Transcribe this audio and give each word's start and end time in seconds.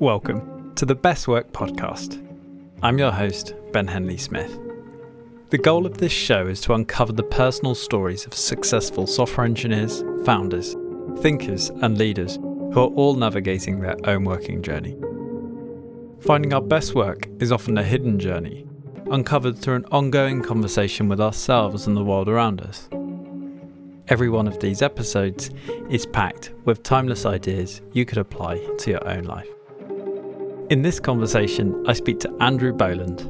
Welcome 0.00 0.74
to 0.76 0.86
the 0.86 0.94
Best 0.94 1.28
Work 1.28 1.52
Podcast. 1.52 2.26
I'm 2.82 2.98
your 2.98 3.10
host, 3.12 3.52
Ben 3.70 3.86
Henley 3.86 4.16
Smith. 4.16 4.58
The 5.50 5.58
goal 5.58 5.84
of 5.84 5.98
this 5.98 6.10
show 6.10 6.46
is 6.46 6.62
to 6.62 6.72
uncover 6.72 7.12
the 7.12 7.22
personal 7.22 7.74
stories 7.74 8.24
of 8.24 8.32
successful 8.32 9.06
software 9.06 9.44
engineers, 9.44 10.02
founders, 10.24 10.74
thinkers, 11.18 11.68
and 11.82 11.98
leaders 11.98 12.36
who 12.36 12.80
are 12.80 12.94
all 12.94 13.14
navigating 13.14 13.78
their 13.78 13.96
own 14.04 14.24
working 14.24 14.62
journey. 14.62 14.96
Finding 16.20 16.54
our 16.54 16.62
best 16.62 16.94
work 16.94 17.28
is 17.38 17.52
often 17.52 17.76
a 17.76 17.84
hidden 17.84 18.18
journey, 18.18 18.66
uncovered 19.10 19.58
through 19.58 19.74
an 19.74 19.86
ongoing 19.92 20.40
conversation 20.40 21.10
with 21.10 21.20
ourselves 21.20 21.86
and 21.86 21.94
the 21.94 22.04
world 22.04 22.26
around 22.30 22.62
us. 22.62 22.88
Every 24.08 24.30
one 24.30 24.48
of 24.48 24.60
these 24.60 24.80
episodes 24.80 25.50
is 25.90 26.06
packed 26.06 26.52
with 26.64 26.82
timeless 26.82 27.26
ideas 27.26 27.82
you 27.92 28.06
could 28.06 28.16
apply 28.16 28.66
to 28.78 28.90
your 28.92 29.06
own 29.06 29.24
life. 29.24 29.46
In 30.70 30.82
this 30.82 31.00
conversation, 31.00 31.84
I 31.88 31.94
speak 31.94 32.20
to 32.20 32.32
Andrew 32.38 32.72
Boland. 32.72 33.22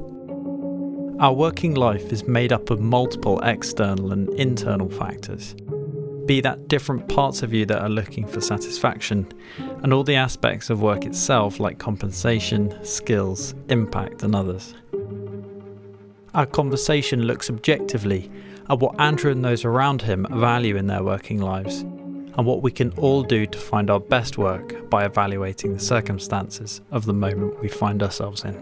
Our 1.23 1.33
working 1.33 1.73
life 1.73 2.13
is 2.13 2.29
made 2.29 2.53
up 2.53 2.69
of 2.69 2.81
multiple 2.81 3.41
external 3.41 4.13
and 4.13 4.29
internal 4.35 4.91
factors, 4.91 5.55
be 6.27 6.43
that 6.43 6.69
different 6.69 7.09
parts 7.09 7.43
of 7.43 7.55
you 7.55 7.65
that 7.65 7.81
are 7.81 7.89
looking 7.89 8.27
for 8.27 8.43
satisfaction, 8.43 9.27
and 9.83 9.91
all 9.91 10.05
the 10.05 10.17
aspects 10.17 10.69
of 10.69 10.83
work 10.83 11.07
itself 11.07 11.59
like 11.59 11.79
compensation, 11.79 12.79
skills, 12.85 13.55
impact, 13.71 14.23
and 14.23 14.35
others. 14.35 14.75
Our 16.35 16.45
conversation 16.45 17.23
looks 17.23 17.49
objectively 17.49 18.31
at 18.69 18.81
what 18.81 19.01
Andrew 19.01 19.33
and 19.33 19.43
those 19.43 19.65
around 19.65 20.03
him 20.03 20.27
value 20.31 20.77
in 20.77 20.89
their 20.89 21.03
working 21.03 21.41
lives, 21.41 21.87
and 22.37 22.47
what 22.47 22.63
we 22.63 22.71
can 22.71 22.91
all 22.93 23.23
do 23.23 23.47
to 23.47 23.59
find 23.59 23.91
our 23.91 24.01
best 24.01 24.39
work 24.39 24.89
by 24.91 25.05
evaluating 25.05 25.75
the 25.75 25.81
circumstances 25.81 26.81
of 26.91 27.07
the 27.07 27.13
moment 27.13 27.61
we 27.61 27.69
find 27.69 28.03
ourselves 28.03 28.45
in. 28.45 28.55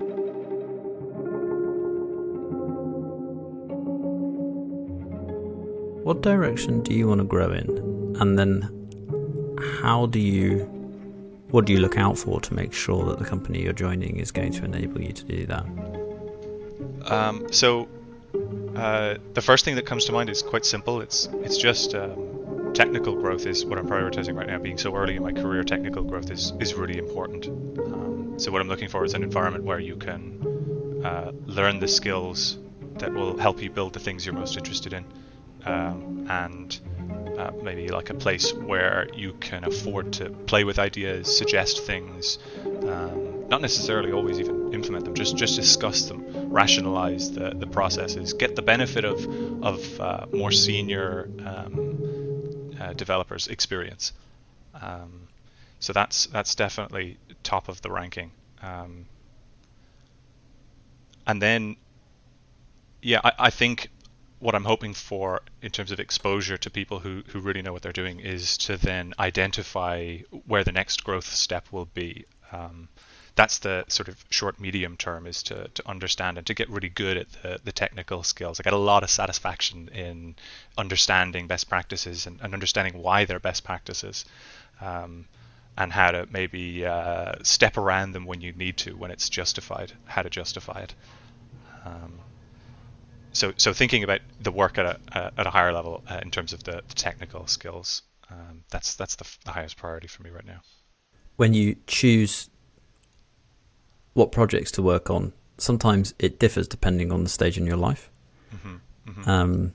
What 6.04 6.22
direction 6.22 6.82
do 6.82 6.94
you 6.94 7.06
want 7.06 7.20
to 7.20 7.26
grow 7.26 7.52
in? 7.52 8.16
And 8.18 8.38
then 8.38 8.78
how 9.82 10.06
do 10.06 10.18
you 10.18 10.60
what 11.50 11.64
do 11.64 11.72
you 11.72 11.80
look 11.80 11.96
out 11.96 12.18
for 12.18 12.40
to 12.40 12.54
make 12.54 12.72
sure 12.72 13.06
that 13.06 13.18
the 13.18 13.24
company 13.24 13.62
you're 13.62 13.72
joining 13.72 14.18
is 14.18 14.30
going 14.30 14.52
to 14.52 14.64
enable 14.64 15.00
you 15.00 15.12
to 15.12 15.24
do 15.24 15.46
that? 15.46 15.64
Um, 17.10 17.50
so 17.50 17.88
uh, 18.76 19.16
the 19.34 19.40
first 19.40 19.64
thing 19.64 19.74
that 19.76 19.86
comes 19.86 20.04
to 20.06 20.12
mind 20.12 20.28
is 20.30 20.42
quite 20.42 20.64
simple. 20.64 21.00
It's 21.00 21.28
it's 21.42 21.56
just 21.56 21.94
um, 21.94 22.37
technical 22.72 23.14
growth 23.14 23.46
is 23.46 23.64
what 23.64 23.78
I'm 23.78 23.86
prioritizing 23.86 24.36
right 24.36 24.46
now. 24.46 24.58
Being 24.58 24.78
so 24.78 24.94
early 24.94 25.16
in 25.16 25.22
my 25.22 25.32
career, 25.32 25.62
technical 25.64 26.02
growth 26.02 26.30
is 26.30 26.52
is 26.60 26.74
really 26.74 26.98
important. 26.98 27.46
Um, 27.46 28.34
so 28.38 28.52
what 28.52 28.60
I'm 28.60 28.68
looking 28.68 28.88
for 28.88 29.04
is 29.04 29.14
an 29.14 29.22
environment 29.22 29.64
where 29.64 29.80
you 29.80 29.96
can 29.96 31.02
uh, 31.04 31.32
learn 31.46 31.80
the 31.80 31.88
skills 31.88 32.58
that 32.98 33.12
will 33.12 33.36
help 33.38 33.62
you 33.62 33.70
build 33.70 33.92
the 33.92 34.00
things 34.00 34.26
you're 34.26 34.34
most 34.34 34.56
interested 34.56 34.92
in, 34.92 35.04
um, 35.64 36.26
and 36.28 36.80
uh, 37.38 37.52
maybe 37.62 37.88
like 37.88 38.10
a 38.10 38.14
place 38.14 38.52
where 38.52 39.06
you 39.14 39.32
can 39.34 39.64
afford 39.64 40.12
to 40.12 40.30
play 40.30 40.64
with 40.64 40.78
ideas, 40.78 41.36
suggest 41.36 41.84
things, 41.84 42.38
um, 42.88 43.48
not 43.48 43.62
necessarily 43.62 44.10
always 44.12 44.40
even 44.40 44.74
implement 44.74 45.04
them, 45.04 45.14
just 45.14 45.36
just 45.36 45.56
discuss 45.56 46.06
them, 46.06 46.24
rationalize 46.50 47.30
the, 47.32 47.50
the 47.54 47.66
processes, 47.66 48.32
get 48.32 48.56
the 48.56 48.62
benefit 48.62 49.04
of 49.04 49.24
of 49.64 50.00
uh, 50.00 50.26
more 50.32 50.50
senior 50.50 51.30
um, 51.46 51.87
uh, 52.80 52.92
developers' 52.92 53.48
experience. 53.48 54.12
Um, 54.80 55.28
so 55.80 55.92
that's 55.92 56.26
that's 56.26 56.54
definitely 56.54 57.18
top 57.42 57.68
of 57.68 57.80
the 57.82 57.90
ranking. 57.90 58.32
Um, 58.62 59.06
and 61.26 61.40
then, 61.42 61.76
yeah, 63.02 63.20
I, 63.22 63.32
I 63.38 63.50
think 63.50 63.90
what 64.40 64.54
I'm 64.54 64.64
hoping 64.64 64.94
for 64.94 65.42
in 65.62 65.70
terms 65.70 65.90
of 65.90 66.00
exposure 66.00 66.56
to 66.56 66.70
people 66.70 67.00
who, 67.00 67.22
who 67.28 67.40
really 67.40 67.62
know 67.62 67.72
what 67.72 67.82
they're 67.82 67.92
doing 67.92 68.20
is 68.20 68.56
to 68.58 68.76
then 68.76 69.12
identify 69.18 70.18
where 70.46 70.64
the 70.64 70.72
next 70.72 71.04
growth 71.04 71.26
step 71.26 71.66
will 71.72 71.86
be. 71.86 72.24
Um, 72.52 72.88
that's 73.38 73.60
the 73.60 73.84
sort 73.86 74.08
of 74.08 74.24
short 74.30 74.58
medium 74.58 74.96
term 74.96 75.24
is 75.24 75.44
to, 75.44 75.68
to 75.68 75.88
understand 75.88 76.38
and 76.38 76.46
to 76.48 76.54
get 76.54 76.68
really 76.68 76.88
good 76.88 77.16
at 77.16 77.30
the, 77.40 77.60
the 77.62 77.70
technical 77.70 78.24
skills. 78.24 78.58
I 78.58 78.64
get 78.64 78.72
a 78.72 78.76
lot 78.76 79.04
of 79.04 79.10
satisfaction 79.10 79.88
in 79.94 80.34
understanding 80.76 81.46
best 81.46 81.68
practices 81.68 82.26
and, 82.26 82.40
and 82.42 82.52
understanding 82.52 83.00
why 83.00 83.26
they're 83.26 83.38
best 83.38 83.62
practices 83.62 84.24
um, 84.80 85.26
and 85.76 85.92
how 85.92 86.10
to 86.10 86.26
maybe 86.32 86.84
uh, 86.84 87.34
step 87.44 87.76
around 87.76 88.10
them 88.10 88.26
when 88.26 88.40
you 88.40 88.52
need 88.54 88.76
to, 88.78 88.96
when 88.96 89.12
it's 89.12 89.28
justified, 89.28 89.92
how 90.06 90.22
to 90.22 90.30
justify 90.30 90.80
it. 90.80 90.94
Um, 91.84 92.14
so 93.30 93.52
so 93.56 93.72
thinking 93.72 94.02
about 94.02 94.20
the 94.40 94.50
work 94.50 94.78
at 94.78 94.86
a 94.86 95.32
at 95.38 95.46
a 95.46 95.50
higher 95.50 95.72
level 95.72 96.02
uh, 96.10 96.18
in 96.22 96.32
terms 96.32 96.52
of 96.52 96.64
the, 96.64 96.82
the 96.88 96.94
technical 96.94 97.46
skills, 97.46 98.02
um, 98.32 98.64
that's 98.70 98.96
that's 98.96 99.14
the, 99.14 99.26
the, 99.44 99.52
highest 99.52 99.76
priority 99.76 100.08
for 100.08 100.24
me 100.24 100.30
right 100.30 100.46
now. 100.46 100.60
When 101.36 101.54
you 101.54 101.76
choose 101.86 102.50
what 104.14 104.32
projects 104.32 104.70
to 104.72 104.82
work 104.82 105.10
on, 105.10 105.32
sometimes 105.58 106.14
it 106.18 106.38
differs 106.38 106.68
depending 106.68 107.12
on 107.12 107.24
the 107.24 107.30
stage 107.30 107.58
in 107.58 107.66
your 107.66 107.76
life. 107.76 108.10
Mm-hmm, 108.54 108.76
mm-hmm. 109.10 109.30
Um, 109.30 109.74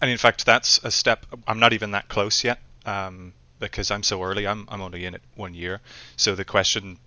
and 0.00 0.10
in 0.10 0.18
fact, 0.18 0.46
that's 0.46 0.78
a 0.84 0.90
step. 0.90 1.26
I'm 1.46 1.58
not 1.58 1.72
even 1.72 1.90
that 1.92 2.08
close 2.08 2.42
yet 2.44 2.58
um, 2.86 3.32
because 3.58 3.90
I'm 3.90 4.02
so 4.02 4.22
early. 4.22 4.46
I'm 4.46 4.66
I'm 4.70 4.80
only 4.80 5.04
in 5.04 5.14
it 5.14 5.22
one 5.34 5.54
year, 5.54 5.80
so 6.16 6.34
the 6.34 6.44
question 6.44 6.98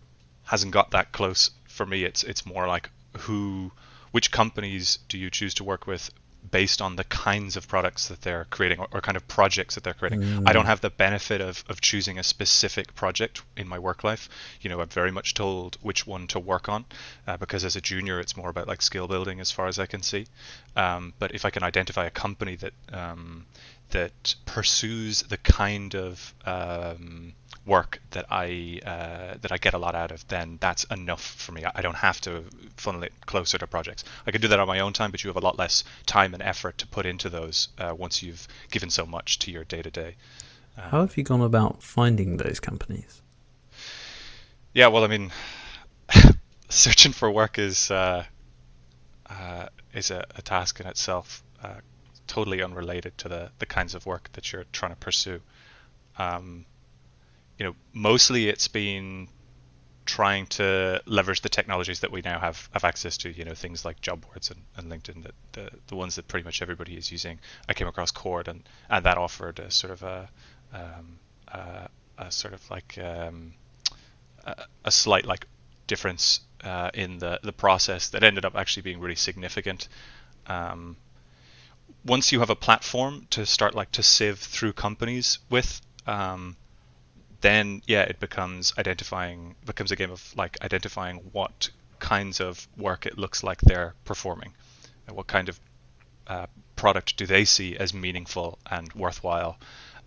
hasn't 0.43 0.73
got 0.73 0.91
that 0.91 1.11
close 1.11 1.51
for 1.67 1.85
me. 1.85 2.03
It's 2.03 2.23
it's 2.23 2.45
more 2.45 2.67
like 2.67 2.89
who 3.17 3.71
which 4.11 4.31
companies 4.31 4.99
do 5.07 5.17
you 5.17 5.29
choose 5.29 5.55
to 5.55 5.63
work 5.63 5.87
with 5.87 6.11
based 6.51 6.81
on 6.81 6.95
the 6.95 7.03
kinds 7.05 7.55
of 7.55 7.67
products 7.67 8.07
that 8.07 8.21
they're 8.21 8.45
creating 8.49 8.79
or, 8.79 8.87
or 8.91 9.01
kind 9.01 9.17
of 9.17 9.27
projects 9.27 9.75
that 9.75 9.83
they're 9.83 9.93
creating. 9.93 10.21
Mm. 10.21 10.43
I 10.45 10.53
don't 10.53 10.65
have 10.65 10.81
the 10.81 10.89
benefit 10.89 11.41
of, 11.41 11.63
of 11.69 11.81
choosing 11.81 12.19
a 12.19 12.23
specific 12.23 12.95
project 12.95 13.41
in 13.55 13.67
my 13.67 13.79
work 13.79 14.03
life. 14.03 14.29
You 14.61 14.69
know, 14.69 14.81
I'm 14.81 14.89
very 14.89 15.11
much 15.11 15.33
told 15.33 15.77
which 15.81 16.05
one 16.05 16.27
to 16.27 16.39
work 16.39 16.69
on 16.69 16.85
uh, 17.27 17.37
because 17.37 17.65
as 17.65 17.75
a 17.75 17.81
junior, 17.81 18.19
it's 18.19 18.35
more 18.35 18.49
about 18.49 18.67
like 18.67 18.81
skill 18.81 19.07
building 19.07 19.39
as 19.39 19.51
far 19.51 19.67
as 19.67 19.79
I 19.79 19.85
can 19.85 20.01
see. 20.01 20.27
Um, 20.75 21.13
but 21.19 21.33
if 21.33 21.45
I 21.45 21.49
can 21.49 21.63
identify 21.63 22.05
a 22.05 22.11
company 22.11 22.55
that 22.57 22.73
um, 22.91 23.45
that 23.91 24.35
pursues 24.45 25.21
the 25.23 25.37
kind 25.37 25.95
of 25.95 26.33
um, 26.45 27.33
work 27.65 28.01
that 28.11 28.25
I 28.29 28.79
uh, 28.85 29.37
that 29.41 29.51
I 29.51 29.57
get 29.57 29.73
a 29.73 29.77
lot 29.77 29.95
out 29.95 30.11
of, 30.11 30.27
then 30.27 30.57
that's 30.59 30.83
enough 30.85 31.21
for 31.21 31.51
me. 31.51 31.63
I 31.63 31.81
don't 31.81 31.95
have 31.95 32.19
to 32.21 32.43
funnel 32.77 33.03
it 33.03 33.13
closer 33.25 33.57
to 33.57 33.67
projects. 33.67 34.03
I 34.27 34.31
can 34.31 34.41
do 34.41 34.47
that 34.49 34.59
on 34.59 34.67
my 34.67 34.79
own 34.79 34.93
time, 34.93 35.11
but 35.11 35.23
you 35.23 35.29
have 35.29 35.37
a 35.37 35.45
lot 35.45 35.57
less 35.57 35.83
time 36.05 36.33
and 36.33 36.43
effort 36.43 36.77
to 36.79 36.87
put 36.87 37.05
into 37.05 37.29
those 37.29 37.69
uh, 37.77 37.93
once 37.97 38.21
you've 38.21 38.47
given 38.71 38.89
so 38.89 39.05
much 39.05 39.39
to 39.39 39.51
your 39.51 39.63
day 39.63 39.81
to 39.81 39.91
day. 39.91 40.15
How 40.75 41.01
have 41.01 41.17
you 41.17 41.23
gone 41.23 41.41
about 41.41 41.83
finding 41.83 42.37
those 42.37 42.59
companies? 42.59 43.21
Yeah, 44.73 44.87
well, 44.87 45.03
I 45.03 45.07
mean, 45.07 45.31
searching 46.69 47.11
for 47.11 47.29
work 47.29 47.59
is 47.59 47.91
uh, 47.91 48.25
uh 49.29 49.67
is 49.93 50.09
a, 50.11 50.25
a, 50.35 50.41
task 50.41 50.79
in 50.79 50.87
itself. 50.87 51.43
Uh, 51.61 51.75
totally 52.25 52.63
unrelated 52.63 53.15
to 53.19 53.29
the 53.29 53.51
the 53.59 53.65
kinds 53.67 53.93
of 53.93 54.05
work 54.05 54.29
that 54.33 54.51
you're 54.51 54.65
trying 54.73 54.91
to 54.91 54.97
pursue. 54.97 55.39
Um, 56.17 56.65
you 57.63 57.69
know, 57.69 57.75
mostly 57.93 58.49
it's 58.49 58.67
been 58.67 59.29
trying 60.05 60.45
to 60.47 61.01
leverage 61.05 61.39
the 61.39 61.47
technologies 61.47 62.01
that 62.01 62.11
we 62.11 62.21
now 62.21 62.37
have 62.37 62.67
have 62.73 62.83
access 62.83 63.17
to. 63.19 63.29
You 63.31 63.45
know, 63.45 63.53
things 63.53 63.85
like 63.85 64.01
job 64.01 64.19
boards 64.19 64.51
and, 64.51 64.59
and 64.75 64.91
LinkedIn, 64.91 65.23
that 65.23 65.33
the 65.53 65.69
the 65.87 65.95
ones 65.95 66.17
that 66.17 66.27
pretty 66.27 66.43
much 66.43 66.61
everybody 66.61 66.97
is 66.97 67.09
using. 67.09 67.39
I 67.69 67.73
came 67.73 67.87
across 67.87 68.11
Cord, 68.11 68.49
and 68.49 68.67
and 68.89 69.05
that 69.05 69.17
offered 69.17 69.59
a 69.59 69.71
sort 69.71 69.93
of 69.93 70.03
a 70.03 70.29
um, 70.73 71.19
a, 71.47 71.87
a, 72.17 72.31
sort 72.31 72.53
of 72.53 72.69
like 72.69 72.97
um, 72.97 73.53
a, 74.43 74.65
a, 74.83 74.91
slight 74.91 75.25
like 75.25 75.45
difference 75.87 76.41
uh, 76.65 76.91
in 76.93 77.19
the 77.19 77.39
the 77.43 77.53
process 77.53 78.09
that 78.09 78.23
ended 78.23 78.43
up 78.43 78.57
actually 78.57 78.83
being 78.83 78.99
really 78.99 79.15
significant. 79.15 79.87
Um, 80.47 80.97
once 82.03 82.33
you 82.33 82.41
have 82.41 82.49
a 82.49 82.57
platform 82.57 83.25
to 83.29 83.45
start 83.45 83.73
like 83.73 83.91
to 83.91 84.03
sieve 84.03 84.39
through 84.39 84.73
companies 84.73 85.39
with, 85.49 85.81
um, 86.05 86.57
then 87.43 87.81
yeah, 87.85 88.03
it 88.03 88.21
becomes 88.21 88.73
identifying 88.77 89.55
becomes 89.65 89.91
a 89.91 89.97
game 89.97 90.11
of 90.11 90.33
like 90.35 90.57
identifying 90.63 91.17
what 91.33 91.69
kinds 91.99 92.39
of 92.39 92.67
work 92.77 93.05
it 93.05 93.17
looks 93.17 93.43
like 93.43 93.59
they're 93.61 93.93
performing, 94.05 94.53
and 95.07 95.15
what 95.15 95.27
kind 95.27 95.49
of 95.49 95.59
uh, 96.25 96.45
product 96.77 97.17
do 97.17 97.25
they 97.25 97.43
see 97.43 97.75
as 97.77 97.93
meaningful 97.93 98.57
and 98.71 98.91
worthwhile. 98.93 99.57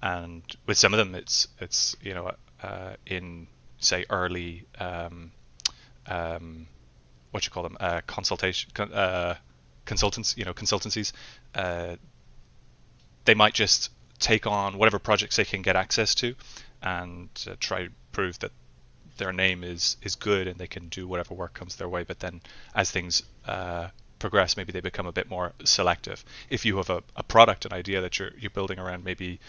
And 0.02 0.42
with 0.66 0.78
some 0.78 0.94
of 0.94 0.98
them, 0.98 1.14
it's 1.14 1.46
it's 1.60 1.94
you 2.00 2.14
know 2.14 2.32
uh, 2.62 2.94
in 3.06 3.46
say 3.80 4.06
early 4.08 4.64
um, 4.78 5.30
um, 6.06 6.66
what 7.32 7.44
you 7.44 7.52
call 7.52 7.64
them 7.64 7.76
uh, 7.78 8.00
consultation 8.06 8.70
uh, 8.78 9.34
consultants, 9.84 10.38
you 10.38 10.46
know, 10.46 10.54
consultancies, 10.54 11.12
uh, 11.54 11.96
they 13.26 13.34
might 13.34 13.52
just 13.52 13.90
take 14.18 14.46
on 14.46 14.78
whatever 14.78 14.98
projects 14.98 15.36
they 15.36 15.44
can 15.44 15.60
get 15.60 15.76
access 15.76 16.14
to 16.14 16.34
and 16.86 17.28
uh, 17.50 17.56
try 17.58 17.88
prove 18.12 18.38
that 18.38 18.52
their 19.16 19.32
name 19.32 19.64
is 19.64 19.96
is 20.02 20.14
good 20.14 20.46
and 20.46 20.56
they 20.58 20.68
can 20.68 20.88
do 20.88 21.08
whatever 21.08 21.34
work 21.34 21.52
comes 21.52 21.76
their 21.76 21.88
way. 21.88 22.04
But 22.04 22.20
then 22.20 22.40
as 22.74 22.90
things 22.90 23.22
uh, 23.46 23.88
progress, 24.18 24.56
maybe 24.56 24.72
they 24.72 24.80
become 24.80 25.06
a 25.06 25.12
bit 25.12 25.28
more 25.28 25.52
selective. 25.64 26.24
If 26.48 26.64
you 26.64 26.76
have 26.76 26.90
a, 26.90 27.02
a 27.16 27.22
product, 27.24 27.64
an 27.64 27.72
idea 27.72 28.00
that 28.02 28.18
you're 28.18 28.32
you're 28.38 28.56
building 28.58 28.78
around, 28.78 29.04
maybe 29.04 29.40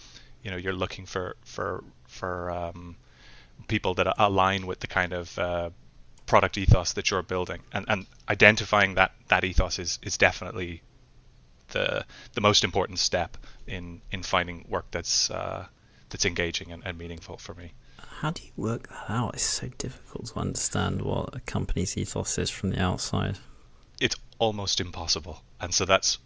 you 0.44 0.50
know 0.52 0.58
you're 0.58 0.80
looking 0.84 1.06
for 1.06 1.36
for 1.46 1.84
for 2.08 2.50
um, 2.50 2.96
people 3.68 3.94
that 3.96 4.08
align 4.18 4.66
with 4.66 4.80
the 4.80 4.88
kind 4.88 5.14
of 5.14 5.38
uh, 5.38 5.70
product 6.26 6.58
ethos 6.58 6.94
that 6.94 7.12
you're 7.12 7.24
building, 7.24 7.62
and 7.72 7.86
and 7.88 8.08
identifying 8.28 8.96
that 8.96 9.12
that 9.28 9.44
ethos 9.44 9.78
is 9.78 10.00
is 10.02 10.18
definitely 10.18 10.82
the 11.74 12.04
the 12.34 12.42
most 12.42 12.64
important 12.64 12.98
step 12.98 13.38
in 13.68 14.02
in 14.12 14.24
finding 14.24 14.66
work 14.70 14.86
that's 14.92 15.30
uh, 15.30 15.68
that's 16.10 16.26
engaging 16.26 16.72
and, 16.72 16.84
and 16.86 16.98
meaningful 16.98 17.38
for 17.38 17.54
me. 17.54 17.74
How 18.20 18.32
do 18.32 18.44
you 18.44 18.52
work 18.56 18.90
that 18.90 19.10
out? 19.10 19.36
It's 19.36 19.44
so 19.44 19.70
difficult 19.78 20.28
to 20.28 20.40
understand 20.40 21.02
what 21.02 21.36
a 21.36 21.40
company's 21.42 21.98
ethos 21.98 22.38
is 22.38 22.50
from 22.50 22.72
the 22.72 22.82
outside. 22.82 23.38
It's 24.00 24.16
almost 24.40 24.80
impossible, 24.80 25.44
and 25.60 25.74
so 25.74 25.86
that's 25.86 26.20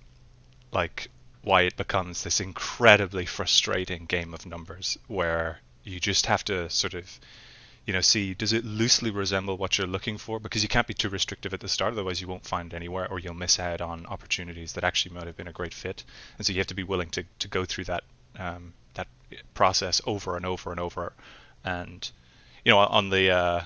like 0.71 1.09
why 1.43 1.63
it 1.63 1.75
becomes 1.75 2.23
this 2.23 2.39
incredibly 2.39 3.25
frustrating 3.25 4.05
game 4.05 4.33
of 4.33 4.45
numbers 4.45 4.97
where 5.07 5.59
you 5.83 5.99
just 5.99 6.27
have 6.27 6.43
to 6.45 6.69
sort 6.69 6.93
of 6.93 7.19
you 7.85 7.93
know 7.93 8.01
see 8.01 8.33
does 8.33 8.53
it 8.53 8.63
loosely 8.63 9.09
resemble 9.09 9.57
what 9.57 9.77
you're 9.77 9.87
looking 9.87 10.17
for 10.17 10.39
because 10.39 10.61
you 10.61 10.69
can't 10.69 10.87
be 10.87 10.93
too 10.93 11.09
restrictive 11.09 11.53
at 11.53 11.59
the 11.59 11.67
start 11.67 11.93
otherwise 11.93 12.21
you 12.21 12.27
won't 12.27 12.45
find 12.45 12.73
anywhere 12.73 13.09
or 13.09 13.19
you'll 13.19 13.33
miss 13.33 13.59
out 13.59 13.81
on 13.81 14.05
opportunities 14.05 14.73
that 14.73 14.83
actually 14.83 15.13
might 15.15 15.25
have 15.25 15.35
been 15.35 15.47
a 15.47 15.51
great 15.51 15.73
fit 15.73 16.03
and 16.37 16.45
so 16.45 16.53
you 16.53 16.59
have 16.59 16.67
to 16.67 16.75
be 16.75 16.83
willing 16.83 17.09
to, 17.09 17.23
to 17.39 17.47
go 17.47 17.65
through 17.65 17.83
that 17.83 18.03
um, 18.37 18.73
that 18.93 19.07
process 19.53 20.01
over 20.05 20.35
and 20.35 20.45
over 20.45 20.71
and 20.71 20.79
over 20.79 21.13
and 21.63 22.11
you 22.65 22.71
know 22.71 22.79
on 22.79 23.09
the 23.09 23.31
uh, 23.31 23.61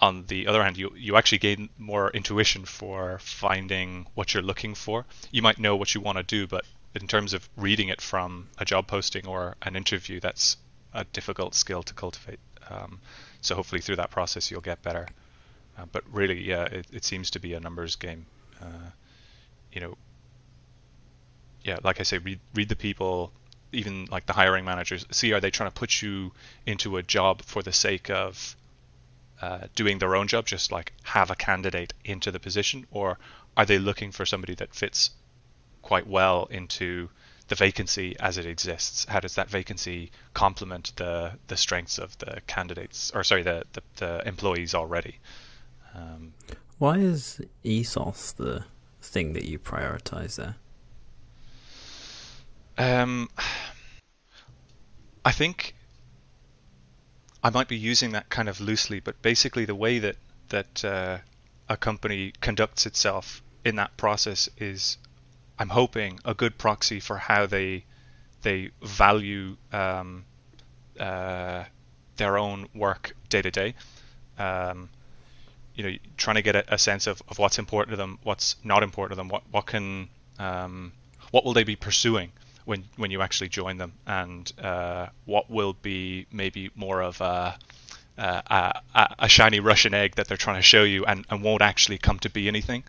on 0.00 0.26
the 0.26 0.46
other 0.46 0.62
hand, 0.62 0.76
you, 0.76 0.92
you 0.96 1.16
actually 1.16 1.38
gain 1.38 1.68
more 1.76 2.10
intuition 2.10 2.64
for 2.64 3.18
finding 3.18 4.06
what 4.14 4.32
you're 4.32 4.42
looking 4.42 4.74
for. 4.74 5.04
You 5.32 5.42
might 5.42 5.58
know 5.58 5.74
what 5.74 5.94
you 5.94 6.00
want 6.00 6.18
to 6.18 6.22
do, 6.22 6.46
but 6.46 6.64
in 6.94 7.08
terms 7.08 7.32
of 7.32 7.48
reading 7.56 7.88
it 7.88 8.00
from 8.00 8.48
a 8.58 8.64
job 8.64 8.86
posting 8.86 9.26
or 9.26 9.56
an 9.62 9.76
interview, 9.76 10.20
that's 10.20 10.56
a 10.94 11.04
difficult 11.04 11.54
skill 11.54 11.82
to 11.82 11.94
cultivate. 11.94 12.38
Um, 12.70 13.00
so 13.40 13.54
hopefully 13.54 13.80
through 13.80 13.96
that 13.96 14.10
process 14.10 14.50
you'll 14.50 14.60
get 14.60 14.82
better. 14.82 15.08
Uh, 15.76 15.86
but 15.90 16.04
really, 16.12 16.42
yeah, 16.42 16.64
it, 16.64 16.86
it, 16.92 17.04
seems 17.04 17.30
to 17.30 17.40
be 17.40 17.54
a 17.54 17.60
numbers 17.60 17.96
game. 17.96 18.26
Uh, 18.60 18.90
you 19.72 19.80
know, 19.80 19.96
yeah, 21.62 21.78
like 21.84 22.00
I 22.00 22.02
say, 22.02 22.18
read 22.18 22.40
read 22.54 22.68
the 22.68 22.76
people, 22.76 23.32
even 23.72 24.06
like 24.06 24.26
the 24.26 24.32
hiring 24.32 24.64
managers. 24.64 25.06
See, 25.10 25.32
are 25.32 25.40
they 25.40 25.50
trying 25.50 25.70
to 25.70 25.74
put 25.74 26.02
you 26.02 26.32
into 26.66 26.96
a 26.96 27.02
job 27.02 27.42
for 27.42 27.62
the 27.62 27.72
sake 27.72 28.10
of 28.10 28.56
uh, 29.40 29.66
doing 29.74 29.98
their 29.98 30.16
own 30.16 30.26
job, 30.26 30.46
just 30.46 30.72
like 30.72 30.92
have 31.04 31.30
a 31.30 31.36
candidate 31.36 31.92
into 32.04 32.30
the 32.30 32.40
position, 32.40 32.86
or 32.90 33.18
are 33.56 33.66
they 33.66 33.78
looking 33.78 34.10
for 34.10 34.26
somebody 34.26 34.54
that 34.54 34.74
fits 34.74 35.10
quite 35.82 36.06
well 36.06 36.46
into 36.50 37.08
the 37.48 37.54
vacancy 37.54 38.16
as 38.18 38.36
it 38.38 38.46
exists? 38.46 39.04
How 39.08 39.20
does 39.20 39.34
that 39.36 39.48
vacancy 39.48 40.10
complement 40.34 40.92
the 40.96 41.32
the 41.46 41.56
strengths 41.56 41.98
of 41.98 42.16
the 42.18 42.40
candidates, 42.46 43.12
or 43.14 43.24
sorry, 43.24 43.42
the 43.42 43.64
the, 43.72 43.82
the 43.96 44.28
employees 44.28 44.74
already? 44.74 45.18
Um, 45.94 46.34
Why 46.78 46.98
is 46.98 47.40
ethos 47.64 48.32
the 48.32 48.64
thing 49.00 49.32
that 49.32 49.44
you 49.44 49.58
prioritize 49.58 50.36
there? 50.36 50.56
Um, 52.78 53.28
I 55.24 55.32
think 55.32 55.74
I 57.42 57.50
might 57.50 57.66
be 57.66 57.76
using 57.76 58.12
that 58.12 58.28
kind 58.28 58.48
of 58.48 58.60
loosely, 58.60 59.00
but 59.00 59.20
basically 59.20 59.64
the 59.64 59.74
way 59.74 59.98
that 59.98 60.16
that 60.50 60.84
uh, 60.84 61.18
a 61.68 61.76
company 61.76 62.32
conducts 62.40 62.86
itself 62.86 63.42
in 63.64 63.76
that 63.76 63.96
process 63.96 64.48
is, 64.56 64.96
I'm 65.58 65.68
hoping, 65.70 66.20
a 66.24 66.34
good 66.34 66.56
proxy 66.56 67.00
for 67.00 67.16
how 67.16 67.46
they 67.46 67.84
they 68.42 68.70
value 68.80 69.56
um, 69.72 70.24
uh, 71.00 71.64
their 72.16 72.38
own 72.38 72.68
work 72.74 73.16
day 73.28 73.42
to 73.42 73.50
day. 73.50 73.74
Um, 74.38 74.88
you 75.74 75.82
know, 75.82 75.96
trying 76.16 76.36
to 76.36 76.42
get 76.42 76.54
a, 76.54 76.74
a, 76.74 76.78
sense 76.78 77.08
of, 77.08 77.20
of 77.28 77.38
what's 77.38 77.58
important 77.58 77.90
to 77.90 77.96
them, 77.96 78.18
what's 78.22 78.54
not 78.62 78.84
important 78.84 79.12
to 79.12 79.16
them, 79.16 79.28
what 79.28 79.42
what 79.50 79.66
can 79.66 80.08
um, 80.38 80.92
what 81.32 81.44
will 81.44 81.54
they 81.54 81.64
be 81.64 81.74
pursuing 81.74 82.30
when 82.68 82.84
when 82.96 83.10
you 83.10 83.22
actually 83.22 83.48
join 83.48 83.78
them, 83.78 83.94
and 84.06 84.52
uh, 84.62 85.06
what 85.24 85.50
will 85.50 85.72
be 85.72 86.26
maybe 86.30 86.70
more 86.74 87.00
of 87.00 87.18
a, 87.22 87.56
a, 88.18 88.82
a, 89.18 89.28
shiny 89.28 89.58
Russian 89.58 89.94
egg 89.94 90.16
that 90.16 90.28
they're 90.28 90.36
trying 90.36 90.58
to 90.58 90.62
show 90.62 90.82
you, 90.82 91.06
and, 91.06 91.24
and 91.30 91.42
won't 91.42 91.62
actually 91.62 91.96
come 91.96 92.18
to 92.18 92.30
be 92.30 92.46
anything. 92.46 92.84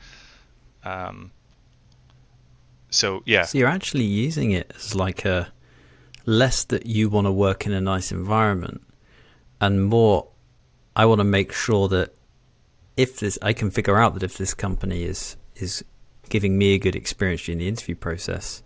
Um, 0.84 1.32
so 2.90 3.24
yeah. 3.26 3.44
So 3.44 3.58
you're 3.58 3.70
actually 3.70 4.04
using 4.04 4.52
it 4.52 4.70
as 4.76 4.96
like 4.96 5.24
a 5.24 5.54
less 6.26 6.66
that 6.66 6.86
you 6.86 7.08
want 7.08 7.28
to 7.28 7.32
work 7.32 7.66
in 7.66 7.72
a 7.72 7.80
nice 7.80 8.12
environment, 8.12 8.82
and 9.62 9.86
more 9.86 10.28
I 10.94 11.06
want 11.06 11.20
to 11.20 11.26
make 11.26 11.54
sure 11.54 11.88
that 11.88 12.14
if 12.98 13.18
this 13.22 13.40
I 13.42 13.54
can 13.54 13.72
figure 13.72 13.98
out 13.98 14.14
that 14.16 14.24
if 14.24 14.38
this 14.38 14.54
company 14.54 15.04
is 15.04 15.38
is 15.56 15.86
giving 16.28 16.58
me 16.58 16.74
a 16.74 16.78
good 16.78 16.98
experience 16.98 17.44
during 17.46 17.60
the 17.60 17.68
interview 17.70 17.96
process, 17.96 18.62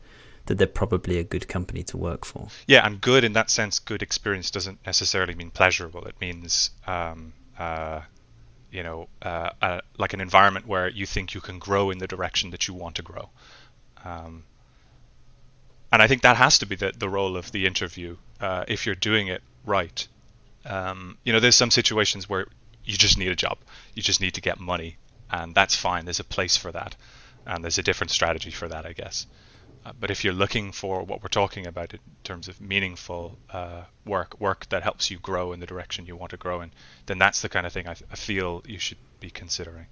that 0.46 0.58
they're 0.58 0.68
probably 0.68 1.18
a 1.18 1.24
good 1.24 1.48
company 1.48 1.84
to 1.84 1.98
work 1.98 2.26
for. 2.26 2.48
Yeah, 2.68 2.86
and 2.86 3.00
good 3.00 3.24
in 3.24 3.34
that 3.34 3.50
sense, 3.50 3.80
good 3.80 4.02
experience 4.02 4.52
doesn't 4.52 4.86
necessarily 4.86 5.36
mean 5.36 5.52
pleasurable. 5.52 6.06
It 6.06 6.16
means, 6.20 6.72
um, 6.86 7.34
uh, 7.58 8.02
you 8.72 8.84
know, 8.84 9.08
uh, 9.22 9.50
uh, 9.62 9.82
like 9.98 10.14
an 10.14 10.22
environment 10.22 10.68
where 10.68 10.90
you 10.90 11.06
think 11.06 11.34
you 11.34 11.42
can 11.42 11.60
grow 11.60 11.92
in 11.92 12.00
the 12.00 12.08
direction 12.08 12.50
that 12.52 12.68
you 12.68 12.74
want 12.74 12.96
to 12.96 13.02
grow. 13.02 13.30
Um, 14.04 14.44
and 15.92 16.02
I 16.02 16.08
think 16.08 16.24
that 16.24 16.36
has 16.38 16.58
to 16.60 16.66
be 16.66 16.76
the, 16.76 16.92
the 16.98 17.08
role 17.08 17.38
of 17.38 17.52
the 17.52 17.66
interview 17.66 18.18
uh, 18.42 18.66
if 18.68 18.86
you're 18.86 18.96
doing 18.96 19.28
it 19.28 19.44
right. 19.66 20.08
Um, 20.66 21.18
you 21.24 21.32
know, 21.32 21.40
there's 21.40 21.56
some 21.56 21.72
situations 21.72 22.28
where 22.28 22.48
you 22.84 22.98
just 22.98 23.18
need 23.18 23.30
a 23.30 23.36
job, 23.36 23.60
you 23.94 24.02
just 24.02 24.20
need 24.20 24.34
to 24.34 24.42
get 24.42 24.60
money, 24.60 24.98
and 25.32 25.56
that's 25.56 25.76
fine. 25.76 26.06
There's 26.06 26.20
a 26.20 26.26
place 26.26 26.58
for 26.58 26.72
that, 26.72 26.96
and 27.46 27.64
there's 27.64 27.78
a 27.78 27.84
different 27.84 28.12
strategy 28.12 28.52
for 28.52 28.68
that, 28.68 28.86
I 28.86 28.94
guess. 28.94 29.26
But 30.00 30.12
if 30.12 30.24
you're 30.24 30.34
looking 30.34 30.72
for 30.72 31.04
what 31.04 31.22
we're 31.22 31.28
talking 31.28 31.68
about 31.68 31.94
in 31.94 32.00
terms 32.24 32.48
of 32.48 32.62
meaningful 32.62 33.38
uh, 33.50 33.82
work, 34.06 34.40
work 34.40 34.68
that 34.70 34.84
helps 34.84 35.12
you 35.12 35.20
grow 35.20 35.52
in 35.52 35.60
the 35.60 35.66
direction 35.66 36.06
you 36.06 36.16
want 36.16 36.32
to 36.32 36.38
grow 36.38 36.62
in, 36.62 36.72
then 37.06 37.18
that's 37.18 37.42
the 37.42 37.50
kind 37.50 37.66
of 37.66 37.74
thing 37.74 37.88
I, 37.88 37.96
I 38.12 38.16
feel 38.16 38.64
you 38.66 38.80
should 38.80 38.98
be 39.20 39.30
considering. 39.30 39.88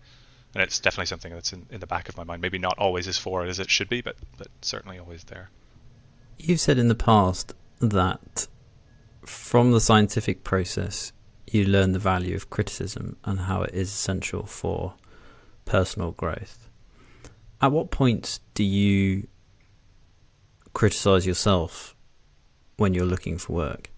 And 0.54 0.64
it's 0.64 0.80
definitely 0.80 1.08
something 1.08 1.34
that's 1.34 1.54
in, 1.54 1.66
in 1.70 1.80
the 1.80 1.88
back 1.88 2.10
of 2.10 2.18
my 2.18 2.24
mind. 2.24 2.42
Maybe 2.42 2.58
not 2.58 2.78
always 2.78 3.08
as 3.08 3.18
forward 3.18 3.50
as 3.50 3.60
it 3.60 3.70
should 3.70 3.90
be, 3.90 4.02
but, 4.02 4.16
but 4.38 4.48
certainly 4.62 4.98
always 4.98 5.26
there. 5.26 5.50
You've 6.38 6.60
said 6.60 6.78
in 6.78 6.88
the 6.88 6.96
past 6.96 7.54
that 7.80 8.48
from 9.26 9.72
the 9.72 9.82
scientific 9.82 10.44
process, 10.44 11.12
you 11.48 11.66
learn 11.66 11.92
the 11.92 12.00
value 12.00 12.36
of 12.36 12.50
criticism 12.50 13.18
and 13.24 13.42
how 13.42 13.64
it 13.64 13.74
is 13.74 13.90
essential 13.90 14.46
for 14.46 14.94
personal 15.66 16.12
growth. 16.12 16.70
At 17.62 17.72
what 17.72 17.92
point 17.92 18.40
do 18.54 18.64
you 18.64 19.28
criticize 20.74 21.26
yourself 21.26 21.96
when 22.78 22.94
you're 22.94 23.06
looking 23.06 23.38
for 23.38 23.54
work? 23.54 23.92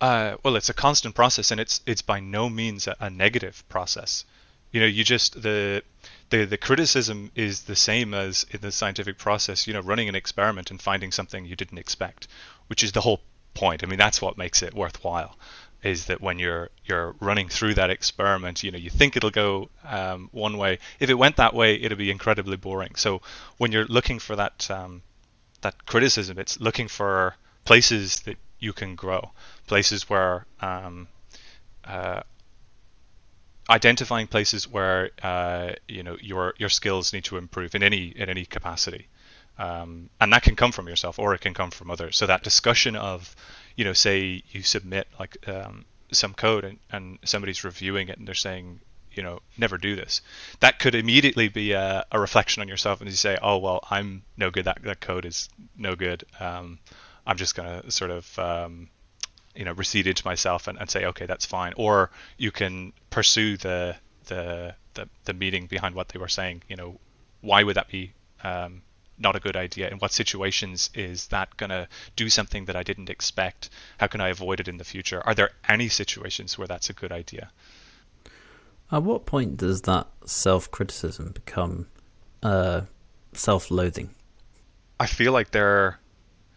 Uh, 0.00 0.36
well, 0.42 0.56
it's 0.56 0.68
a 0.68 0.74
constant 0.74 1.14
process, 1.14 1.50
and 1.50 1.60
it's 1.60 1.80
it's 1.86 2.02
by 2.02 2.20
no 2.20 2.50
means 2.50 2.86
a, 2.86 2.94
a, 3.00 3.08
negative 3.08 3.64
process. 3.68 4.24
You 4.70 4.80
know, 4.80 4.86
you 4.86 5.04
just 5.04 5.40
the 5.40 5.82
the 6.28 6.44
the 6.44 6.58
criticism 6.58 7.30
is 7.34 7.62
the 7.62 7.76
same 7.76 8.12
as 8.12 8.44
in 8.50 8.60
the 8.60 8.72
scientific 8.72 9.16
process. 9.16 9.66
You 9.66 9.72
know, 9.72 9.80
running 9.80 10.08
an 10.08 10.14
experiment 10.14 10.70
and 10.70 10.80
finding 10.80 11.12
something 11.12 11.46
you 11.46 11.56
didn't 11.56 11.78
expect, 11.78 12.28
which 12.66 12.84
is 12.84 12.92
the 12.92 13.00
whole 13.00 13.20
point. 13.54 13.82
I 13.82 13.86
mean, 13.86 13.98
that's 13.98 14.20
what 14.20 14.36
makes 14.36 14.62
it 14.62 14.74
worthwhile. 14.74 15.38
Is 15.82 16.06
that 16.06 16.20
when 16.20 16.38
you're 16.38 16.68
you're 16.84 17.14
running 17.18 17.48
through 17.48 17.74
that 17.74 17.88
experiment, 17.88 18.62
you 18.62 18.70
know, 18.70 18.78
you 18.78 18.90
think 18.90 19.16
it'll 19.16 19.30
go 19.30 19.70
um, 19.84 20.28
one 20.30 20.58
way. 20.58 20.78
If 21.00 21.08
it 21.08 21.14
went 21.14 21.36
that 21.36 21.54
way, 21.54 21.74
it'll 21.80 21.96
be 21.96 22.10
incredibly 22.10 22.58
boring. 22.58 22.96
So 22.96 23.22
when 23.56 23.72
you're 23.72 23.86
looking 23.86 24.18
for 24.18 24.36
that 24.36 24.70
um, 24.70 25.02
that 25.66 25.86
criticism. 25.86 26.38
It's 26.38 26.60
looking 26.60 26.88
for 26.88 27.34
places 27.64 28.20
that 28.20 28.36
you 28.60 28.72
can 28.72 28.94
grow, 28.94 29.22
places 29.66 30.08
where 30.08 30.46
um, 30.60 31.08
uh, 31.84 32.20
identifying 33.68 34.28
places 34.28 34.68
where 34.68 35.10
uh, 35.22 35.72
you 35.88 36.02
know 36.02 36.16
your 36.20 36.54
your 36.58 36.68
skills 36.68 37.12
need 37.12 37.24
to 37.24 37.36
improve 37.36 37.74
in 37.74 37.82
any 37.82 38.04
in 38.22 38.28
any 38.28 38.44
capacity, 38.44 39.08
um, 39.58 40.08
and 40.20 40.32
that 40.32 40.42
can 40.42 40.56
come 40.56 40.72
from 40.72 40.86
yourself 40.88 41.18
or 41.18 41.34
it 41.34 41.40
can 41.40 41.54
come 41.54 41.70
from 41.70 41.90
others. 41.90 42.16
So 42.16 42.26
that 42.26 42.42
discussion 42.42 42.94
of, 42.96 43.34
you 43.76 43.84
know, 43.84 43.92
say 43.92 44.42
you 44.52 44.62
submit 44.62 45.08
like 45.18 45.36
um, 45.48 45.84
some 46.12 46.34
code 46.34 46.64
and, 46.64 46.78
and 46.92 47.18
somebody's 47.24 47.64
reviewing 47.64 48.08
it 48.08 48.18
and 48.18 48.26
they're 48.26 48.34
saying, 48.48 48.80
you 49.16 49.22
know 49.22 49.40
never 49.56 49.78
do 49.78 49.96
this. 49.96 50.20
That 50.60 50.78
could 50.78 50.94
immediately 50.94 51.48
be 51.48 51.72
a, 51.72 52.04
a, 52.12 52.20
reflection 52.20 52.60
on 52.60 52.68
yourself 52.68 53.00
and 53.00 53.08
you 53.08 53.16
say 53.16 53.38
oh 53.42 53.58
well 53.58 53.80
i'm 53.90 54.22
no 54.36 54.50
good. 54.50 54.66
That, 54.66 54.82
that 54.82 55.00
code 55.00 55.24
is 55.24 55.48
no 55.76 55.96
good. 55.96 56.24
Um, 56.38 56.78
i'm 57.26 57.36
just 57.36 57.54
going 57.54 57.82
to 57.82 57.90
sort 57.90 58.10
of 58.10 58.38
um, 58.38 58.88
you 59.54 59.64
know 59.64 59.72
recede 59.72 60.06
into 60.06 60.24
myself 60.26 60.68
and, 60.68 60.78
and 60.78 60.88
say 60.90 61.06
okay 61.06 61.26
that's 61.26 61.46
fine. 61.46 61.72
Or 61.76 62.10
you 62.36 62.52
can 62.52 62.92
pursue 63.10 63.56
the, 63.56 63.96
the 64.26 64.74
the 64.94 65.08
the 65.24 65.34
meaning 65.34 65.66
behind 65.66 65.94
what 65.94 66.08
they 66.10 66.18
were 66.18 66.28
saying. 66.28 66.62
You 66.68 66.76
know 66.76 67.00
why 67.40 67.62
would 67.62 67.76
that 67.76 67.88
be 67.88 68.12
um, 68.44 68.82
not 69.18 69.34
a 69.34 69.40
good 69.40 69.56
idea? 69.56 69.88
In 69.88 69.98
what 69.98 70.12
situations 70.12 70.90
is 70.94 71.28
that 71.28 71.56
going 71.56 71.70
to 71.70 71.88
do 72.16 72.28
something 72.28 72.66
that 72.66 72.76
i 72.76 72.82
didn't 72.82 73.08
expect? 73.08 73.70
How 73.98 74.08
can 74.08 74.20
i 74.20 74.28
avoid 74.28 74.60
it 74.60 74.68
in 74.68 74.76
the 74.76 74.84
future? 74.84 75.22
Are 75.24 75.34
there 75.34 75.50
any 75.68 75.88
situations 75.88 76.58
where 76.58 76.68
that's 76.68 76.90
a 76.90 76.92
good 76.92 77.12
idea 77.12 77.50
at 78.92 79.02
what 79.02 79.26
point 79.26 79.56
does 79.56 79.82
that 79.82 80.06
self-criticism 80.24 81.30
become 81.32 81.86
uh, 82.42 82.82
self-loathing 83.32 84.10
i 85.00 85.06
feel 85.06 85.32
like 85.32 85.50
they're 85.50 85.98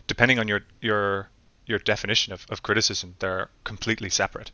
depending 0.07 0.39
on 0.39 0.47
your 0.47 0.61
your 0.81 1.29
your 1.69 1.79
definition 1.79 2.33
of, 2.33 2.45
of 2.49 2.63
criticism, 2.63 3.15
they're 3.19 3.47
completely 3.63 4.09
separate. 4.09 4.51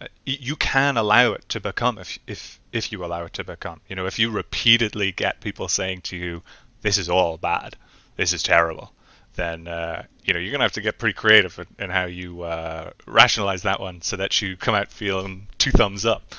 Uh, 0.00 0.06
you 0.26 0.54
can 0.54 0.98
allow 0.98 1.32
it 1.32 1.48
to 1.48 1.58
become 1.58 1.98
if 1.98 2.18
if 2.26 2.60
if 2.72 2.92
you 2.92 3.04
allow 3.04 3.24
it 3.24 3.32
to 3.32 3.42
become. 3.42 3.80
You 3.88 3.96
know, 3.96 4.06
if 4.06 4.18
you 4.18 4.30
repeatedly 4.30 5.10
get 5.10 5.40
people 5.40 5.68
saying 5.68 6.02
to 6.02 6.16
you, 6.16 6.42
"This 6.82 6.98
is 6.98 7.08
all 7.08 7.38
bad. 7.38 7.76
This 8.16 8.34
is 8.34 8.42
terrible," 8.42 8.92
then 9.34 9.66
uh, 9.66 10.04
you 10.24 10.34
know 10.34 10.38
you're 10.38 10.52
gonna 10.52 10.64
have 10.64 10.72
to 10.72 10.82
get 10.82 10.98
pretty 10.98 11.14
creative 11.14 11.58
in, 11.58 11.84
in 11.84 11.90
how 11.90 12.04
you 12.04 12.42
uh, 12.42 12.90
rationalize 13.06 13.62
that 13.62 13.80
one 13.80 14.02
so 14.02 14.16
that 14.16 14.42
you 14.42 14.56
come 14.58 14.74
out 14.74 14.92
feeling 14.92 15.48
two 15.56 15.70
thumbs 15.70 16.04
up. 16.04 16.34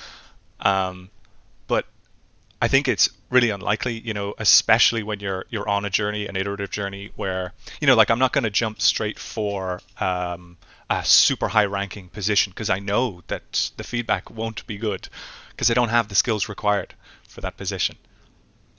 Um, 0.59 1.09
but 1.67 1.85
I 2.61 2.67
think 2.67 2.87
it's 2.87 3.09
really 3.29 3.49
unlikely, 3.49 3.99
you 3.99 4.13
know, 4.13 4.33
especially 4.37 5.03
when 5.03 5.19
you're 5.19 5.45
you're 5.49 5.67
on 5.67 5.85
a 5.85 5.89
journey, 5.89 6.27
an 6.27 6.35
iterative 6.35 6.71
journey 6.71 7.11
where, 7.15 7.53
you 7.79 7.87
know, 7.87 7.95
like 7.95 8.09
I'm 8.09 8.19
not 8.19 8.33
going 8.33 8.45
to 8.45 8.49
jump 8.49 8.81
straight 8.81 9.19
for 9.19 9.79
um, 9.99 10.57
a 10.89 11.03
super 11.03 11.47
high 11.47 11.65
ranking 11.65 12.09
position 12.09 12.51
because 12.51 12.69
I 12.69 12.79
know 12.79 13.21
that 13.27 13.71
the 13.77 13.83
feedback 13.83 14.29
won't 14.31 14.65
be 14.65 14.77
good 14.77 15.07
because 15.51 15.69
I 15.69 15.73
don't 15.73 15.89
have 15.89 16.07
the 16.07 16.15
skills 16.15 16.49
required 16.49 16.93
for 17.27 17.41
that 17.41 17.57
position. 17.57 17.97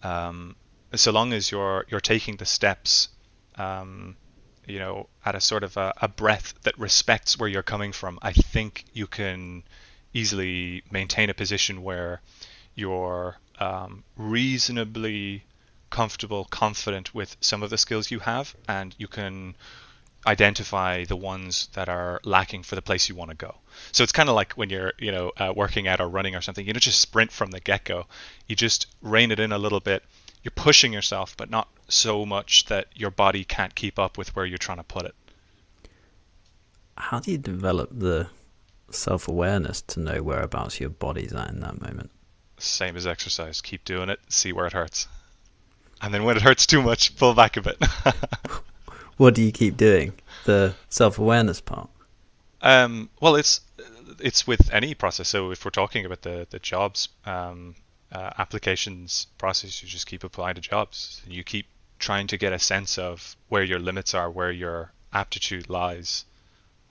Um, 0.02 0.56
so 0.94 1.12
long 1.12 1.32
as 1.32 1.50
you're 1.50 1.85
you're 1.88 2.00
taking 2.00 2.37
the 2.37 2.47
steps, 2.47 3.08
um, 3.56 4.16
you 4.66 4.78
know, 4.78 5.08
at 5.25 5.35
a 5.35 5.40
sort 5.40 5.62
of 5.64 5.76
a, 5.76 5.92
a 6.00 6.08
breath 6.08 6.54
that 6.62 6.78
respects 6.78 7.38
where 7.38 7.49
you're 7.49 7.62
coming 7.62 7.92
from, 7.92 8.18
I 8.23 8.32
think 8.32 8.85
you 8.92 9.06
can 9.06 9.62
easily 10.12 10.83
maintain 10.91 11.31
a 11.31 11.35
position 11.35 11.83
where 11.83 12.21
you're 12.75 13.37
um, 13.59 14.05
reasonably 14.17 15.45
comfortable, 15.91 16.45
confident 16.45 17.15
with 17.15 17.37
some 17.41 17.62
of 17.62 17.71
the 17.71 17.79
skills 17.79 18.11
you 18.11 18.21
have, 18.21 18.55
and 18.69 18.95
you 18.99 19.09
can 19.09 19.57
identify 20.27 21.05
the 21.05 21.17
ones 21.17 21.69
that 21.75 21.88
are 21.88 22.21
lacking 22.25 22.62
for 22.62 22.75
the 22.75 22.83
place 22.83 23.09
you 23.09 23.15
want 23.15 23.31
to 23.31 23.37
go. 23.37 23.55
So 23.93 24.03
it's 24.03 24.12
kind 24.12 24.29
of 24.29 24.35
like 24.35 24.53
when 24.53 24.69
you're, 24.69 24.93
you 24.99 25.12
know, 25.12 25.33
uh, 25.37 25.53
working 25.55 25.88
out 25.88 26.00
or 26.00 26.09
running 26.09 26.35
or 26.35 26.41
something. 26.41 26.67
You 26.67 26.73
don't 26.73 26.81
just 26.81 27.00
sprint 27.00 27.33
from 27.33 27.50
the 27.50 27.61
get-go. 27.61 28.07
You 28.47 28.57
just 28.57 28.87
rein 29.00 29.31
it 29.31 29.41
in 29.41 29.53
a 29.53 29.59
little 29.59 29.81
bit. 29.81 30.03
You're 30.43 30.53
pushing 30.53 30.93
yourself, 30.93 31.37
but 31.37 31.50
not 31.50 31.69
so 31.88 32.27
much 32.27 32.67
that 32.67 32.88
your 32.95 33.11
body 33.11 33.45
can't 33.45 33.75
keep 33.75 33.99
up 33.99 34.19
with 34.19 34.35
where 34.37 34.45
you're 34.45 34.59
trying 34.59 34.79
to 34.79 34.85
put 34.85 35.05
it. 35.05 35.15
How 36.97 37.21
do 37.21 37.31
you 37.31 37.38
develop 37.38 37.91
the 37.93 38.29
self-awareness 38.90 39.83
to 39.83 40.00
know 40.00 40.23
whereabouts 40.23 40.80
your 40.80 40.90
body's 40.90 41.33
at 41.33 41.50
in 41.50 41.61
that 41.61 41.80
moment? 41.80 42.11
same 42.59 42.97
as 42.97 43.07
exercise. 43.07 43.61
Keep 43.61 43.85
doing 43.85 44.09
it, 44.09 44.21
see 44.28 44.52
where 44.52 44.66
it 44.66 44.73
hurts. 44.73 45.09
And 46.00 46.12
then 46.12 46.25
when 46.25 46.37
it 46.37 46.42
hurts 46.42 46.66
too 46.66 46.83
much, 46.83 47.16
pull 47.16 47.35
back 47.35 47.57
a 47.57 47.62
bit. 47.62 47.83
what 49.16 49.35
do 49.35 49.42
you 49.42 49.52
keep 49.52 49.76
doing? 49.76 50.12
The 50.45 50.75
self 50.88 51.18
awareness 51.18 51.61
part? 51.61 51.88
Um, 52.62 53.11
well, 53.21 53.37
it's 53.37 53.61
it's 54.21 54.47
with 54.47 54.73
any 54.73 54.95
process. 54.95 55.28
So 55.28 55.50
if 55.50 55.64
we're 55.64 55.71
talking 55.71 56.04
about 56.04 56.23
the 56.23 56.47
the 56.50 56.59
jobs 56.59 57.09
um, 57.25 57.75
uh, 58.12 58.30
applications 58.38 59.26
process, 59.38 59.83
you 59.83 59.88
just 59.88 60.07
keep 60.07 60.25
applying 60.25 60.54
to 60.54 60.61
jobs. 60.61 61.21
You 61.26 61.42
keep 61.42 61.66
trying 61.99 62.28
to 62.28 62.37
get 62.37 62.52
a 62.52 62.59
sense 62.59 62.99
of 62.99 63.37
where 63.49 63.64
your 63.64 63.80
limits 63.80 64.14
are, 64.14 64.30
where 64.30 64.52
your 64.52 64.92
aptitude 65.12 65.68
lies, 65.68 66.25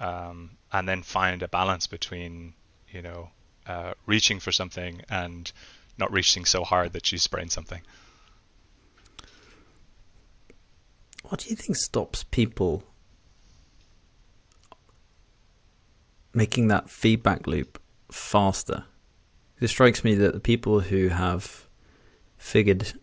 um, 0.01 0.56
and 0.71 0.87
then 0.87 1.01
find 1.01 1.41
a 1.41 1.47
balance 1.47 1.87
between 1.87 2.53
you 2.89 3.01
know 3.01 3.29
uh, 3.67 3.93
reaching 4.05 4.39
for 4.39 4.51
something 4.51 5.01
and 5.09 5.51
not 5.97 6.11
reaching 6.11 6.45
so 6.45 6.63
hard 6.63 6.93
that 6.93 7.11
you 7.11 7.17
sprain 7.17 7.49
something. 7.49 7.81
What 11.23 11.41
do 11.41 11.49
you 11.49 11.55
think 11.55 11.75
stops 11.75 12.23
people 12.23 12.83
making 16.33 16.69
that 16.69 16.89
feedback 16.89 17.47
loop 17.47 17.81
faster? 18.11 18.85
It 19.59 19.67
strikes 19.67 20.03
me 20.03 20.15
that 20.15 20.33
the 20.33 20.39
people 20.39 20.81
who 20.81 21.09
have 21.09 21.67
figured 22.37 22.93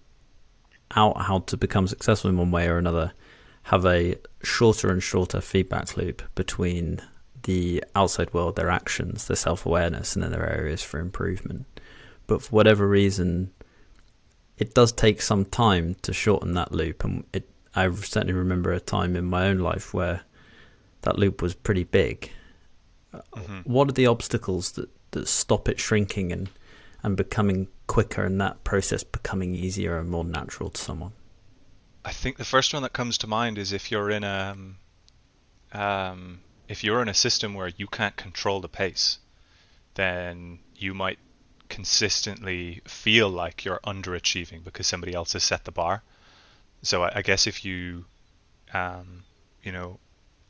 out 0.97 1.23
how 1.23 1.41
to 1.41 1.57
become 1.57 1.87
successful 1.87 2.31
in 2.31 2.39
one 2.39 2.51
way 2.51 2.69
or 2.69 2.79
another 2.79 3.13
have 3.65 3.85
a 3.85 4.17
shorter 4.43 4.91
and 4.91 5.03
shorter 5.03 5.41
feedback 5.41 5.97
loop 5.97 6.23
between 6.35 7.01
the 7.45 7.83
outside 7.95 8.33
world, 8.35 8.57
their 8.57 8.71
actions, 8.71 9.27
their 9.27 9.37
self 9.37 9.65
awareness, 9.65 10.15
and 10.15 10.23
then 10.23 10.33
their 10.33 10.51
areas 10.51 10.83
for 10.83 10.99
improvement. 10.99 11.67
But 12.27 12.43
for 12.43 12.51
whatever 12.51 12.89
reason, 12.89 13.53
it 14.59 14.75
does 14.75 14.93
take 14.93 15.23
some 15.23 15.45
time 15.45 15.97
to 16.03 16.13
shorten 16.13 16.55
that 16.55 16.73
loop. 16.73 17.05
And 17.05 17.25
it, 17.33 17.49
I 17.75 17.91
certainly 17.93 18.33
remember 18.33 18.73
a 18.73 18.81
time 18.81 19.17
in 19.17 19.25
my 19.25 19.47
own 19.47 19.59
life 19.59 19.95
where 19.95 20.23
that 21.03 21.19
loop 21.19 21.43
was 21.43 21.55
pretty 21.55 21.85
big. 21.85 22.31
Mm-hmm. 23.13 23.61
What 23.61 23.89
are 23.89 23.93
the 23.93 24.07
obstacles 24.07 24.73
that, 24.73 24.89
that 25.13 25.29
stop 25.29 25.69
it 25.69 25.79
shrinking 25.79 26.33
and, 26.33 26.51
and 27.03 27.17
becoming 27.17 27.69
quicker 27.87 28.25
and 28.25 28.41
that 28.41 28.65
process 28.65 29.05
becoming 29.05 29.55
easier 29.55 29.99
and 29.99 30.09
more 30.09 30.25
natural 30.25 30.71
to 30.71 30.81
someone? 30.81 31.13
I 32.05 32.13
think 32.13 32.37
the 32.37 32.45
first 32.45 32.73
one 32.75 32.83
that 32.83 32.93
comes 32.93 33.19
to 33.19 33.27
mind 33.27 33.59
is 33.59 33.73
if 33.73 33.91
you're 33.91 34.11
in 34.11 34.25
a 34.25 34.55
um, 34.55 34.77
um 35.73 36.41
if 36.69 36.83
you're 36.83 37.03
in 37.03 37.09
a 37.09 37.15
system 37.15 37.55
where 37.55 37.73
you 37.77 37.87
can't 37.87 38.17
control 38.17 38.61
the 38.61 38.69
pace, 38.69 39.19
then 39.95 40.59
you 40.77 40.95
might 40.95 41.19
consistently 41.69 42.81
feel 42.85 43.29
like 43.29 43.65
you're 43.65 43.81
underachieving 43.87 44.63
because 44.63 44.87
somebody 44.87 45.15
else 45.15 45.33
has 45.33 45.43
set 45.43 45.65
the 45.65 45.73
bar. 45.73 46.03
So 46.83 47.05
I, 47.05 47.19
I 47.19 47.23
guess 47.23 47.47
if 47.47 47.65
you, 47.65 48.05
um, 48.73 49.25
you 49.63 49.73
know, 49.73 49.99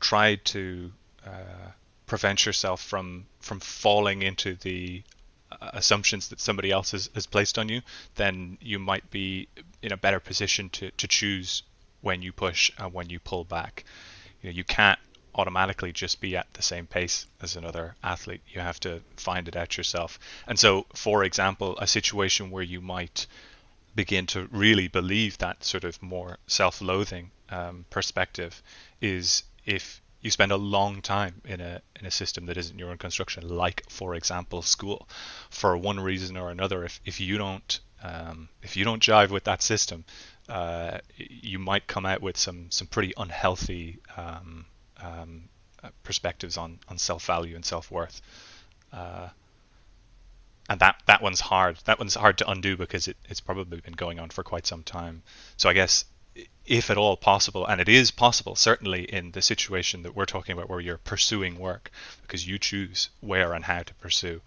try 0.01 0.37
to 0.37 0.93
uh, 1.27 1.71
prevent 2.07 2.45
yourself 2.45 2.83
from 2.83 3.27
from 3.41 3.61
falling 3.61 4.23
into 4.23 4.55
the 4.57 5.03
uh, 5.53 5.71
assumptions 5.75 6.29
that 6.29 6.41
somebody 6.41 6.71
else 6.71 6.91
has, 6.93 7.11
has 7.15 7.27
placed 7.27 7.59
on 7.59 7.69
you, 7.69 7.81
then 8.17 8.59
you 8.61 8.79
might 8.79 9.11
be 9.11 9.49
in 9.83 9.93
a 9.93 9.97
better 9.97 10.21
position 10.21 10.69
to, 10.71 10.91
to 10.93 11.07
choose 11.07 11.63
when 12.01 12.23
you 12.23 12.33
push 12.33 12.71
and 12.79 12.93
when 12.93 13.09
you 13.11 13.19
pull 13.19 13.45
back. 13.45 13.85
You 14.43 14.51
know, 14.51 14.55
you 14.57 14.65
can't 14.65 14.99
automatically 15.35 15.93
just 15.93 16.21
be 16.21 16.37
at 16.37 16.53
the 16.55 16.63
same 16.63 16.87
pace 16.87 17.27
as 17.41 17.57
another 17.57 17.97
athlete. 18.03 18.43
You 18.49 18.61
have 18.61 18.81
to 18.81 19.01
find 19.17 19.49
it 19.49 19.57
out 19.57 19.77
yourself. 19.77 20.19
And 20.47 20.59
so, 20.59 20.87
for 20.95 21.25
example, 21.25 21.77
a 21.79 21.87
situation 21.87 22.51
where 22.51 22.63
you 22.63 22.81
might 22.81 23.27
begin 23.95 24.27
to 24.27 24.49
really 24.51 24.89
believe 24.89 25.39
that 25.39 25.65
sort 25.65 25.85
of 25.85 26.03
more 26.03 26.39
self-loathing 26.47 27.31
um, 27.51 27.85
perspective 27.91 28.63
is 29.01 29.45
if 29.65 30.01
you 30.21 30.31
spend 30.31 30.53
a 30.53 30.57
long 30.57 31.03
time 31.03 31.43
in 31.45 31.61
a 31.61 31.83
in 32.01 32.07
a 32.07 32.11
system 32.11 32.47
that 32.47 32.57
isn't 32.57 32.79
your 32.79 32.91
own 32.91 32.99
construction, 32.99 33.47
like 33.47 33.85
for 33.91 34.15
example 34.15 34.63
school, 34.63 35.07
for 35.51 35.77
one 35.77 36.01
reason 36.01 36.37
or 36.37 36.51
another. 36.51 36.85
If 36.85 37.01
if 37.05 37.21
you 37.21 37.37
don't 37.37 37.79
um, 38.03 38.49
if 38.63 38.77
you 38.77 38.85
don't 38.85 39.03
jive 39.03 39.31
with 39.31 39.45
that 39.45 39.63
system, 39.63 40.05
uh, 40.49 40.99
you 41.17 41.59
might 41.59 41.87
come 41.87 42.07
out 42.07 42.23
with 42.23 42.39
some 42.39 42.71
some 42.71 42.87
pretty 42.87 43.13
unhealthy 43.19 43.99
um, 44.17 44.65
um, 45.01 45.49
uh, 45.83 45.89
perspectives 46.03 46.57
on, 46.57 46.79
on 46.89 46.99
self 46.99 47.27
value 47.27 47.55
and 47.55 47.65
self 47.65 47.91
worth. 47.91 48.21
Uh, 48.93 49.29
and 50.69 50.81
that, 50.81 51.03
that 51.07 51.21
one's 51.21 51.41
hard. 51.41 51.77
That 51.85 51.99
one's 51.99 52.15
hard 52.15 52.39
to 52.39 52.51
undo 52.51 52.77
because 52.77 53.09
it, 53.09 53.17
it's 53.29 53.41
probably 53.41 53.81
been 53.81 53.93
going 53.93 54.19
on 54.19 54.31
for 54.31 54.43
quite 54.43 54.67
some 54.67 54.83
time. 54.83 55.23
So 55.57 55.69
I 55.69 55.75
guess 55.75 56.07
if 56.67 56.91
at 56.91 56.97
all 56.97 57.17
possible, 57.17 57.67
and 57.67 57.81
it 57.81 57.89
is 57.89 58.11
possible, 58.11 58.57
certainly 58.57 59.03
in 59.03 59.33
the 59.33 59.43
situation 59.43 60.03
that 60.03 60.17
we're 60.17 60.25
talking 60.25 60.55
about 60.55 60.69
where 60.69 60.81
you're 60.81 60.99
pursuing 60.99 61.59
work 61.59 61.91
because 62.23 62.47
you 62.47 62.59
choose 62.59 63.11
where 63.21 63.53
and 63.53 63.65
how 63.65 63.83
to 63.83 63.95
pursue, 63.95 64.41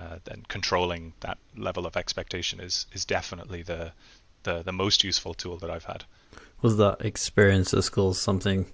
uh, 0.00 0.18
then 0.24 0.44
controlling 0.48 1.12
that 1.20 1.38
level 1.56 1.86
of 1.86 1.96
expectation 1.96 2.60
is, 2.60 2.86
is 2.92 3.04
definitely 3.04 3.62
the, 3.62 3.92
the, 4.44 4.62
the 4.62 4.72
most 4.72 5.04
useful 5.04 5.34
tool 5.34 5.58
that 5.58 5.70
I've 5.70 5.84
had. 5.84 6.04
Was 6.62 6.76
that 6.78 6.98
experience 7.00 7.74
at 7.74 7.84
school 7.84 8.14
something 8.14 8.66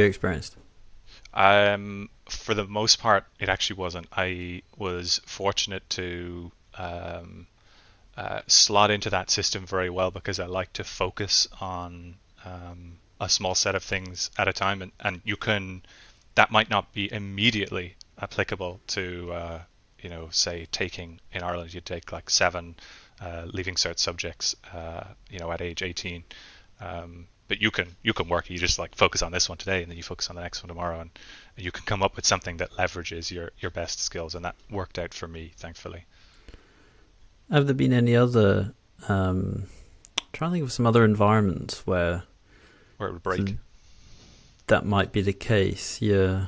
you 0.00 0.04
experienced? 0.04 0.56
Um, 1.34 2.08
for 2.28 2.54
the 2.54 2.66
most 2.66 2.98
part, 2.98 3.24
it 3.38 3.48
actually 3.48 3.76
wasn't. 3.76 4.06
I 4.12 4.62
was 4.76 5.20
fortunate 5.26 5.88
to 5.90 6.52
um, 6.78 7.46
uh, 8.16 8.40
slot 8.46 8.90
into 8.90 9.10
that 9.10 9.30
system 9.30 9.66
very 9.66 9.90
well 9.90 10.10
because 10.10 10.38
I 10.38 10.46
like 10.46 10.72
to 10.74 10.84
focus 10.84 11.48
on 11.60 12.16
um, 12.44 12.98
a 13.20 13.28
small 13.28 13.54
set 13.54 13.74
of 13.74 13.82
things 13.82 14.30
at 14.38 14.48
a 14.48 14.52
time, 14.52 14.82
and, 14.82 14.92
and 15.00 15.20
you 15.24 15.36
can 15.36 15.82
that 16.34 16.50
might 16.50 16.70
not 16.70 16.92
be 16.92 17.12
immediately 17.12 17.96
applicable 18.20 18.80
to 18.88 19.32
uh, 19.32 19.60
you 20.00 20.08
know 20.08 20.28
say 20.30 20.66
taking 20.72 21.20
in 21.32 21.42
Ireland 21.42 21.72
you 21.72 21.80
take 21.80 22.12
like 22.12 22.30
seven 22.30 22.76
uh, 23.20 23.44
leaving 23.46 23.74
cert 23.74 23.98
subjects 23.98 24.56
uh, 24.72 25.04
you 25.30 25.38
know 25.38 25.50
at 25.52 25.60
age 25.60 25.82
18 25.82 26.24
um, 26.80 27.26
but 27.52 27.60
you 27.60 27.70
can 27.70 27.94
you 28.02 28.14
can 28.14 28.28
work. 28.28 28.48
You 28.48 28.56
just 28.56 28.78
like 28.78 28.94
focus 28.94 29.20
on 29.20 29.30
this 29.30 29.46
one 29.46 29.58
today 29.58 29.82
and 29.82 29.90
then 29.90 29.98
you 29.98 30.02
focus 30.02 30.30
on 30.30 30.36
the 30.36 30.42
next 30.42 30.62
one 30.62 30.68
tomorrow 30.68 31.00
and 31.00 31.10
you 31.54 31.70
can 31.70 31.84
come 31.84 32.02
up 32.02 32.16
with 32.16 32.24
something 32.24 32.56
that 32.56 32.70
leverages 32.78 33.30
your 33.30 33.50
your 33.58 33.70
best 33.70 34.00
skills 34.00 34.34
and 34.34 34.42
that 34.46 34.54
worked 34.70 34.98
out 34.98 35.12
for 35.12 35.28
me 35.28 35.52
thankfully. 35.58 36.06
Have 37.50 37.66
there 37.66 37.74
been 37.74 37.92
any 37.92 38.16
other 38.16 38.72
um, 39.06 39.64
trying 40.32 40.50
to 40.50 40.54
think 40.54 40.64
of 40.64 40.72
some 40.72 40.86
other 40.86 41.04
environments 41.04 41.86
where 41.86 42.22
where 42.96 43.10
it 43.10 43.12
would 43.12 43.22
break? 43.22 43.56
that 44.68 44.86
might 44.86 45.12
be 45.12 45.20
the 45.20 45.34
case? 45.34 46.00
Yeah. 46.00 46.46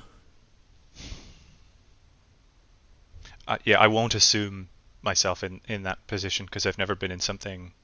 Uh, 3.46 3.58
yeah, 3.66 3.78
I 3.78 3.88
won't 3.88 4.14
assume 4.14 4.70
myself 5.02 5.44
in, 5.44 5.60
in 5.68 5.82
that 5.82 6.06
position 6.06 6.46
because 6.46 6.64
I've 6.64 6.78
never 6.78 6.94
been 6.94 7.10
in 7.10 7.20
something. 7.20 7.74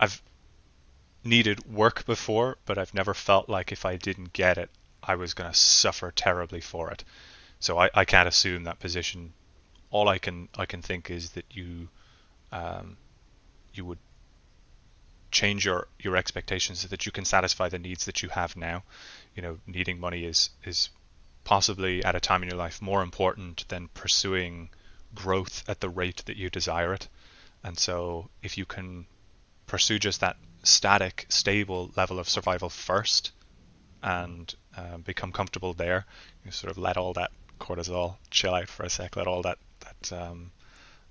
I've 0.00 0.20
needed 1.24 1.72
work 1.72 2.04
before, 2.06 2.58
but 2.66 2.78
I've 2.78 2.94
never 2.94 3.14
felt 3.14 3.48
like 3.48 3.72
if 3.72 3.84
I 3.84 3.96
didn't 3.96 4.32
get 4.32 4.58
it, 4.58 4.70
I 5.02 5.16
was 5.16 5.34
going 5.34 5.50
to 5.50 5.56
suffer 5.56 6.10
terribly 6.10 6.60
for 6.60 6.90
it. 6.90 7.04
So 7.60 7.78
I, 7.78 7.90
I 7.94 8.04
can't 8.04 8.28
assume 8.28 8.64
that 8.64 8.80
position. 8.80 9.32
All 9.90 10.08
I 10.08 10.18
can 10.18 10.48
I 10.56 10.66
can 10.66 10.82
think 10.82 11.10
is 11.10 11.30
that 11.30 11.44
you 11.50 11.88
um, 12.50 12.96
you 13.74 13.84
would 13.84 13.98
change 15.30 15.64
your 15.64 15.88
your 15.98 16.16
expectations 16.16 16.80
so 16.80 16.88
that 16.88 17.06
you 17.06 17.12
can 17.12 17.24
satisfy 17.24 17.68
the 17.68 17.78
needs 17.78 18.04
that 18.06 18.22
you 18.22 18.28
have 18.30 18.56
now. 18.56 18.82
You 19.34 19.42
know, 19.42 19.58
needing 19.66 20.00
money 20.00 20.24
is 20.24 20.50
is 20.64 20.90
possibly 21.44 22.04
at 22.04 22.14
a 22.14 22.20
time 22.20 22.42
in 22.42 22.48
your 22.48 22.58
life 22.58 22.80
more 22.80 23.02
important 23.02 23.66
than 23.68 23.88
pursuing 23.88 24.70
growth 25.14 25.64
at 25.68 25.80
the 25.80 25.88
rate 25.88 26.22
that 26.26 26.36
you 26.36 26.50
desire 26.50 26.94
it. 26.94 27.08
And 27.64 27.78
so 27.78 28.28
if 28.42 28.58
you 28.58 28.64
can 28.64 29.06
pursue 29.66 29.98
just 29.98 30.20
that 30.20 30.36
static, 30.62 31.26
stable 31.28 31.90
level 31.96 32.18
of 32.18 32.28
survival 32.28 32.68
first 32.68 33.32
and 34.02 34.54
uh, 34.76 34.98
become 34.98 35.32
comfortable 35.32 35.72
there, 35.72 36.06
you 36.44 36.50
sort 36.50 36.70
of 36.70 36.78
let 36.78 36.96
all 36.96 37.12
that 37.12 37.30
cortisol 37.60 38.16
chill 38.30 38.54
out 38.54 38.68
for 38.68 38.84
a 38.84 38.90
sec, 38.90 39.16
let 39.16 39.26
all 39.26 39.42
that 39.42 39.58
that 39.80 40.12
um, 40.12 40.50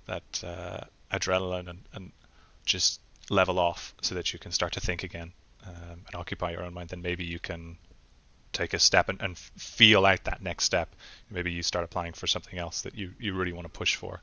that 0.05 0.43
uh, 0.43 0.81
adrenaline 1.11 1.69
and, 1.69 1.79
and 1.93 2.11
just 2.65 2.99
level 3.29 3.59
off 3.59 3.93
so 4.01 4.15
that 4.15 4.33
you 4.33 4.39
can 4.39 4.51
start 4.51 4.73
to 4.73 4.79
think 4.79 5.03
again 5.03 5.31
um, 5.65 6.01
and 6.05 6.15
occupy 6.15 6.51
your 6.51 6.63
own 6.63 6.73
mind, 6.73 6.89
then 6.89 7.01
maybe 7.01 7.23
you 7.23 7.39
can 7.39 7.77
take 8.51 8.73
a 8.73 8.79
step 8.79 9.09
and, 9.09 9.21
and 9.21 9.37
feel 9.37 10.05
out 10.05 10.23
that 10.25 10.41
next 10.41 10.65
step. 10.65 10.93
Maybe 11.29 11.51
you 11.51 11.63
start 11.63 11.85
applying 11.85 12.13
for 12.13 12.27
something 12.27 12.59
else 12.59 12.81
that 12.81 12.95
you, 12.95 13.11
you 13.19 13.33
really 13.33 13.53
want 13.53 13.65
to 13.65 13.77
push 13.77 13.95
for. 13.95 14.21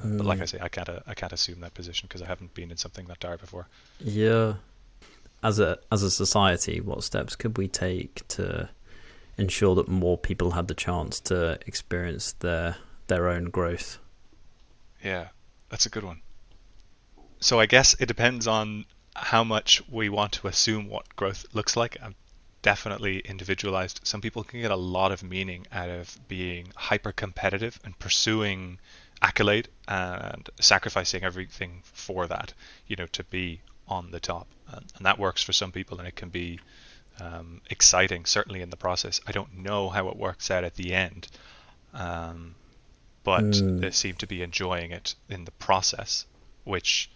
Mm. 0.00 0.18
But 0.18 0.26
like 0.26 0.40
I 0.40 0.44
mm. 0.44 0.48
say, 0.48 0.58
I 0.60 0.68
can't 0.68 0.88
uh, 0.88 1.00
I 1.06 1.14
can't 1.14 1.32
assume 1.32 1.60
that 1.60 1.74
position 1.74 2.06
because 2.08 2.22
I 2.22 2.26
haven't 2.26 2.54
been 2.54 2.70
in 2.70 2.76
something 2.76 3.06
that 3.06 3.20
dire 3.20 3.38
before. 3.38 3.66
Yeah, 4.00 4.54
as 5.42 5.58
a 5.58 5.78
as 5.90 6.02
a 6.02 6.10
society, 6.10 6.80
what 6.80 7.04
steps 7.04 7.36
could 7.36 7.58
we 7.58 7.68
take 7.68 8.26
to 8.28 8.68
ensure 9.36 9.74
that 9.74 9.88
more 9.88 10.18
people 10.18 10.52
had 10.52 10.68
the 10.68 10.74
chance 10.74 11.20
to 11.20 11.58
experience 11.66 12.32
their 12.32 12.76
their 13.08 13.28
own 13.28 13.46
growth? 13.46 13.98
Yeah, 15.02 15.28
that's 15.68 15.86
a 15.86 15.90
good 15.90 16.04
one. 16.04 16.20
So 17.40 17.58
I 17.58 17.66
guess 17.66 17.96
it 17.98 18.06
depends 18.06 18.46
on 18.46 18.84
how 19.14 19.44
much 19.44 19.82
we 19.90 20.08
want 20.08 20.32
to 20.32 20.46
assume 20.46 20.88
what 20.88 21.16
growth 21.16 21.44
looks 21.52 21.76
like. 21.76 21.96
I'm 22.02 22.14
definitely 22.62 23.18
individualized. 23.18 24.00
Some 24.04 24.20
people 24.20 24.44
can 24.44 24.60
get 24.60 24.70
a 24.70 24.76
lot 24.76 25.12
of 25.12 25.22
meaning 25.22 25.66
out 25.72 25.90
of 25.90 26.18
being 26.28 26.68
hyper 26.76 27.10
competitive 27.10 27.78
and 27.84 27.98
pursuing 27.98 28.78
accolade 29.22 29.68
and 29.88 30.48
sacrificing 30.60 31.24
everything 31.24 31.80
for 31.84 32.26
that, 32.26 32.52
you 32.86 32.96
know, 32.96 33.06
to 33.06 33.24
be 33.24 33.60
on 33.88 34.10
the 34.10 34.20
top. 34.20 34.48
And, 34.68 34.84
and 34.96 35.06
that 35.06 35.18
works 35.18 35.42
for 35.42 35.52
some 35.52 35.72
people 35.72 35.98
and 35.98 36.08
it 36.08 36.16
can 36.16 36.28
be 36.28 36.60
um, 37.20 37.60
exciting, 37.70 38.24
certainly 38.24 38.60
in 38.60 38.70
the 38.70 38.76
process. 38.76 39.20
I 39.26 39.32
don't 39.32 39.58
know 39.58 39.88
how 39.88 40.08
it 40.08 40.16
works 40.16 40.50
out 40.50 40.64
at 40.64 40.74
the 40.74 40.92
end, 40.92 41.28
um, 41.94 42.54
but 43.22 43.44
mm. 43.44 43.80
they 43.80 43.90
seem 43.90 44.16
to 44.16 44.26
be 44.26 44.42
enjoying 44.42 44.90
it 44.90 45.14
in 45.28 45.44
the 45.44 45.52
process, 45.52 46.26
which 46.64 47.10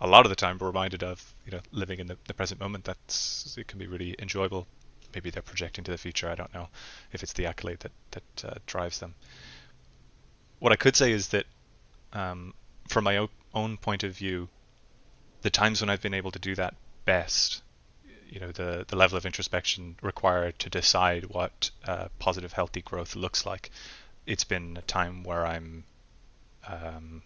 a 0.00 0.06
lot 0.06 0.24
of 0.24 0.30
the 0.30 0.36
time 0.36 0.56
we're 0.58 0.68
reminded 0.68 1.02
of, 1.02 1.34
you 1.44 1.52
know, 1.52 1.60
living 1.72 1.98
in 1.98 2.06
the, 2.06 2.16
the 2.26 2.34
present 2.34 2.60
moment. 2.60 2.84
That's 2.84 3.56
it 3.58 3.66
can 3.66 3.78
be 3.78 3.86
really 3.86 4.14
enjoyable 4.18 4.66
maybe 5.14 5.30
they're 5.30 5.42
projecting 5.42 5.84
to 5.84 5.90
the 5.90 5.98
future. 5.98 6.28
I 6.28 6.34
don't 6.34 6.52
know 6.54 6.68
if 7.12 7.22
it's 7.22 7.32
the 7.32 7.46
accolade 7.46 7.80
that 7.80 7.92
that 8.12 8.44
uh, 8.44 8.54
drives 8.66 9.00
them. 9.00 9.14
What 10.60 10.72
I 10.72 10.76
could 10.76 10.94
say 10.94 11.10
is 11.10 11.28
that, 11.28 11.46
um, 12.12 12.54
from 12.88 13.04
my 13.04 13.26
own 13.54 13.76
point 13.78 14.04
of 14.04 14.16
view, 14.16 14.48
the 15.42 15.50
times 15.50 15.80
when 15.80 15.90
I've 15.90 16.02
been 16.02 16.14
able 16.14 16.30
to 16.30 16.38
do 16.38 16.54
that 16.54 16.74
best, 17.04 17.62
you 18.28 18.38
know, 18.38 18.52
the 18.52 18.84
the 18.86 18.96
level 18.96 19.18
of 19.18 19.26
introspection 19.26 19.96
required 20.02 20.58
to 20.60 20.70
decide 20.70 21.24
what 21.24 21.70
uh, 21.84 22.08
positive, 22.18 22.52
healthy 22.52 22.82
growth 22.82 23.16
looks 23.16 23.44
like, 23.44 23.70
it's 24.26 24.44
been 24.44 24.76
a 24.76 24.82
time 24.82 25.24
where 25.24 25.46
I'm 25.46 25.84
um, 26.68 27.22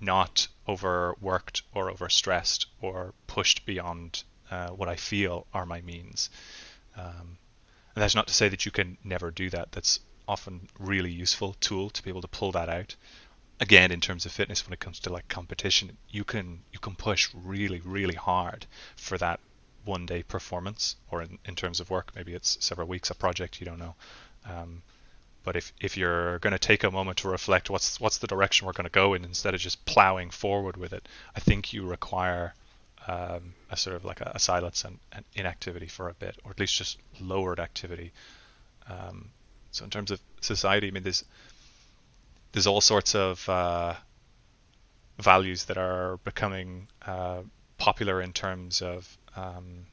not 0.00 0.46
overworked 0.68 1.62
or 1.74 1.90
overstressed 1.90 2.66
or 2.80 3.12
pushed 3.26 3.66
beyond 3.66 4.22
uh, 4.50 4.68
what 4.70 4.88
I 4.88 4.96
feel 4.96 5.46
are 5.52 5.66
my 5.66 5.80
means. 5.80 6.30
Um, 6.96 7.38
and 7.94 8.02
that's 8.02 8.14
not 8.14 8.28
to 8.28 8.34
say 8.34 8.48
that 8.48 8.64
you 8.64 8.72
can 8.72 8.98
never 9.02 9.30
do 9.30 9.50
that. 9.50 9.72
That's 9.72 10.00
often 10.30 10.68
really 10.78 11.10
useful 11.10 11.54
tool 11.60 11.90
to 11.90 12.02
be 12.02 12.10
able 12.10 12.22
to 12.22 12.28
pull 12.28 12.52
that 12.52 12.68
out. 12.68 12.94
Again, 13.58 13.90
in 13.92 14.00
terms 14.00 14.24
of 14.24 14.32
fitness, 14.32 14.64
when 14.66 14.72
it 14.72 14.80
comes 14.80 15.00
to 15.00 15.12
like 15.12 15.28
competition, 15.28 15.96
you 16.08 16.24
can 16.24 16.62
you 16.72 16.78
can 16.78 16.94
push 16.94 17.28
really 17.34 17.80
really 17.80 18.14
hard 18.14 18.66
for 18.96 19.18
that 19.18 19.40
one 19.84 20.06
day 20.06 20.22
performance, 20.22 20.96
or 21.10 21.22
in, 21.22 21.38
in 21.44 21.56
terms 21.56 21.80
of 21.80 21.90
work, 21.90 22.12
maybe 22.14 22.32
it's 22.34 22.56
several 22.60 22.86
weeks 22.86 23.10
a 23.10 23.14
project. 23.14 23.60
You 23.60 23.66
don't 23.66 23.78
know. 23.78 23.94
Um, 24.44 24.82
but 25.42 25.56
if, 25.56 25.72
if 25.80 25.96
you're 25.96 26.38
going 26.40 26.52
to 26.52 26.58
take 26.58 26.84
a 26.84 26.90
moment 26.90 27.18
to 27.18 27.28
reflect 27.28 27.70
what's 27.70 27.98
what's 28.00 28.18
the 28.18 28.26
direction 28.26 28.66
we're 28.66 28.74
going 28.74 28.84
to 28.84 28.90
go 28.90 29.14
in 29.14 29.24
instead 29.24 29.54
of 29.54 29.60
just 29.60 29.84
plowing 29.84 30.30
forward 30.30 30.76
with 30.76 30.92
it, 30.92 31.08
I 31.34 31.40
think 31.40 31.72
you 31.72 31.86
require 31.86 32.54
um, 33.06 33.54
a 33.70 33.76
sort 33.76 33.96
of 33.96 34.04
like 34.04 34.20
a, 34.20 34.32
a 34.34 34.38
silence 34.38 34.84
and, 34.84 34.98
and, 35.12 35.24
inactivity 35.34 35.86
for 35.86 36.08
a 36.10 36.14
bit, 36.14 36.36
or 36.44 36.50
at 36.50 36.60
least 36.60 36.76
just 36.76 36.98
lowered 37.18 37.58
activity. 37.58 38.12
Um, 38.86 39.30
so 39.70 39.84
in 39.84 39.90
terms 39.90 40.10
of 40.10 40.20
society, 40.40 40.88
I 40.88 40.90
mean, 40.90 41.02
there's 41.02 41.24
there's 42.52 42.66
all 42.66 42.80
sorts 42.80 43.14
of 43.14 43.48
uh, 43.48 43.94
values 45.18 45.66
that 45.66 45.78
are 45.78 46.16
becoming 46.18 46.88
uh, 47.06 47.42
popular 47.78 48.20
in 48.20 48.32
terms 48.32 48.82
of 48.82 49.16
um, 49.36 49.86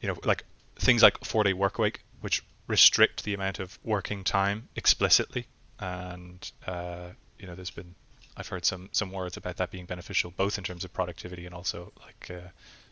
you 0.00 0.08
know 0.08 0.16
like 0.24 0.44
things 0.76 1.02
like 1.02 1.24
four 1.24 1.44
day 1.44 1.52
work 1.52 1.78
week, 1.78 2.04
which 2.20 2.44
restrict 2.66 3.24
the 3.24 3.34
amount 3.34 3.58
of 3.58 3.78
working 3.84 4.24
time 4.24 4.68
explicitly, 4.76 5.46
and 5.80 6.52
uh, 6.66 7.08
you 7.38 7.46
know 7.46 7.54
there's 7.54 7.70
been 7.70 7.94
I've 8.36 8.48
heard 8.48 8.64
some 8.64 8.88
some 8.92 9.10
words 9.10 9.36
about 9.36 9.56
that 9.56 9.70
being 9.70 9.86
beneficial, 9.86 10.32
both 10.36 10.58
in 10.58 10.64
terms 10.64 10.84
of 10.84 10.92
productivity 10.92 11.46
and 11.46 11.54
also 11.54 11.92
like 12.04 12.30
uh, 12.30 12.48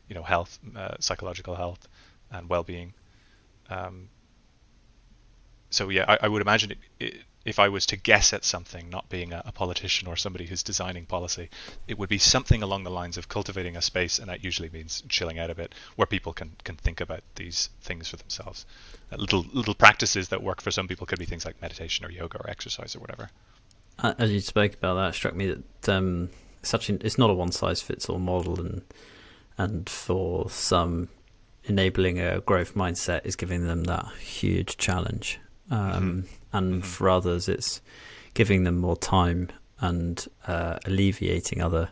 you 0.09 0.15
know 0.15 0.23
health, 0.23 0.59
uh, 0.77 0.97
psychological 1.01 1.55
health, 1.55 1.87
and 2.31 2.49
well-being. 2.49 2.95
Um, 3.69 4.09
so 5.73 5.89
yeah, 5.89 6.05
I, 6.09 6.19
I 6.23 6.29
would 6.29 6.43
imagine 6.43 6.73
it, 6.73 6.79
it, 7.01 7.15
if 7.45 7.59
I 7.59 7.69
was 7.69 7.87
to 7.87 7.97
guess 7.97 8.33
at 8.33 8.45
something, 8.45 8.89
not 8.89 9.09
being 9.09 9.33
a, 9.33 9.43
a, 9.45 9.53
politician 9.53 10.07
or 10.07 10.17
somebody 10.17 10.47
who's 10.47 10.63
designing 10.63 11.07
policy, 11.07 11.51
it 11.89 11.99
would 11.99 12.09
be 12.09 12.19
something 12.19 12.63
along 12.63 12.85
the 12.85 12.91
lines 12.91 13.19
of 13.19 13.29
cultivating 13.29 13.77
a 13.77 13.83
space, 13.83 14.21
and 14.21 14.29
that 14.29 14.45
usually 14.45 14.71
means 14.71 15.03
chilling 15.09 15.41
out 15.41 15.51
a 15.51 15.55
bit, 15.55 15.75
where 15.97 16.07
people 16.07 16.33
can 16.33 16.53
can 16.63 16.77
think 16.77 17.01
about 17.01 17.23
these 17.35 17.71
things 17.81 18.09
for 18.09 18.17
themselves. 18.17 18.65
Uh, 19.11 19.17
little 19.17 19.45
little 19.53 19.75
practices 19.75 20.29
that 20.29 20.43
work 20.43 20.61
for 20.61 20.71
some 20.71 20.87
people 20.87 21.07
could 21.07 21.19
be 21.19 21.25
things 21.25 21.45
like 21.45 21.61
meditation 21.61 22.07
or 22.07 22.11
yoga 22.11 22.39
or 22.39 22.49
exercise 22.49 22.95
or 22.95 23.01
whatever 23.01 23.29
as 24.03 24.33
you 24.33 24.41
spoke 24.41 24.75
about 24.75 24.95
that, 24.95 25.11
it 25.11 25.15
struck 25.15 25.35
me 25.35 25.47
that 25.47 25.89
um, 25.89 26.31
such 26.63 26.89
an, 26.89 27.01
it's 27.05 27.19
not 27.19 27.31
a 27.31 27.35
one 27.35 27.53
size 27.53 27.83
fits 27.83 28.09
all 28.09 28.19
model, 28.19 28.59
and 28.61 28.83
and 29.59 29.89
for 29.89 30.51
some, 30.51 31.09
enabling 31.65 32.19
a 32.19 32.41
growth 32.41 32.75
mindset 32.75 33.25
is 33.25 33.37
giving 33.37 33.67
them 33.67 33.85
that 33.85 34.07
huge 34.19 34.77
challenge, 34.77 35.39
um, 35.73 35.79
mm-hmm. 35.81 36.57
and 36.57 36.73
mm-hmm. 36.75 36.81
for 36.83 37.09
others, 37.09 37.49
it's 37.49 37.81
giving 38.35 38.65
them 38.65 38.79
more 38.79 38.97
time 38.97 39.49
and 39.81 40.27
uh, 40.47 40.79
alleviating 40.85 41.61
other 41.61 41.91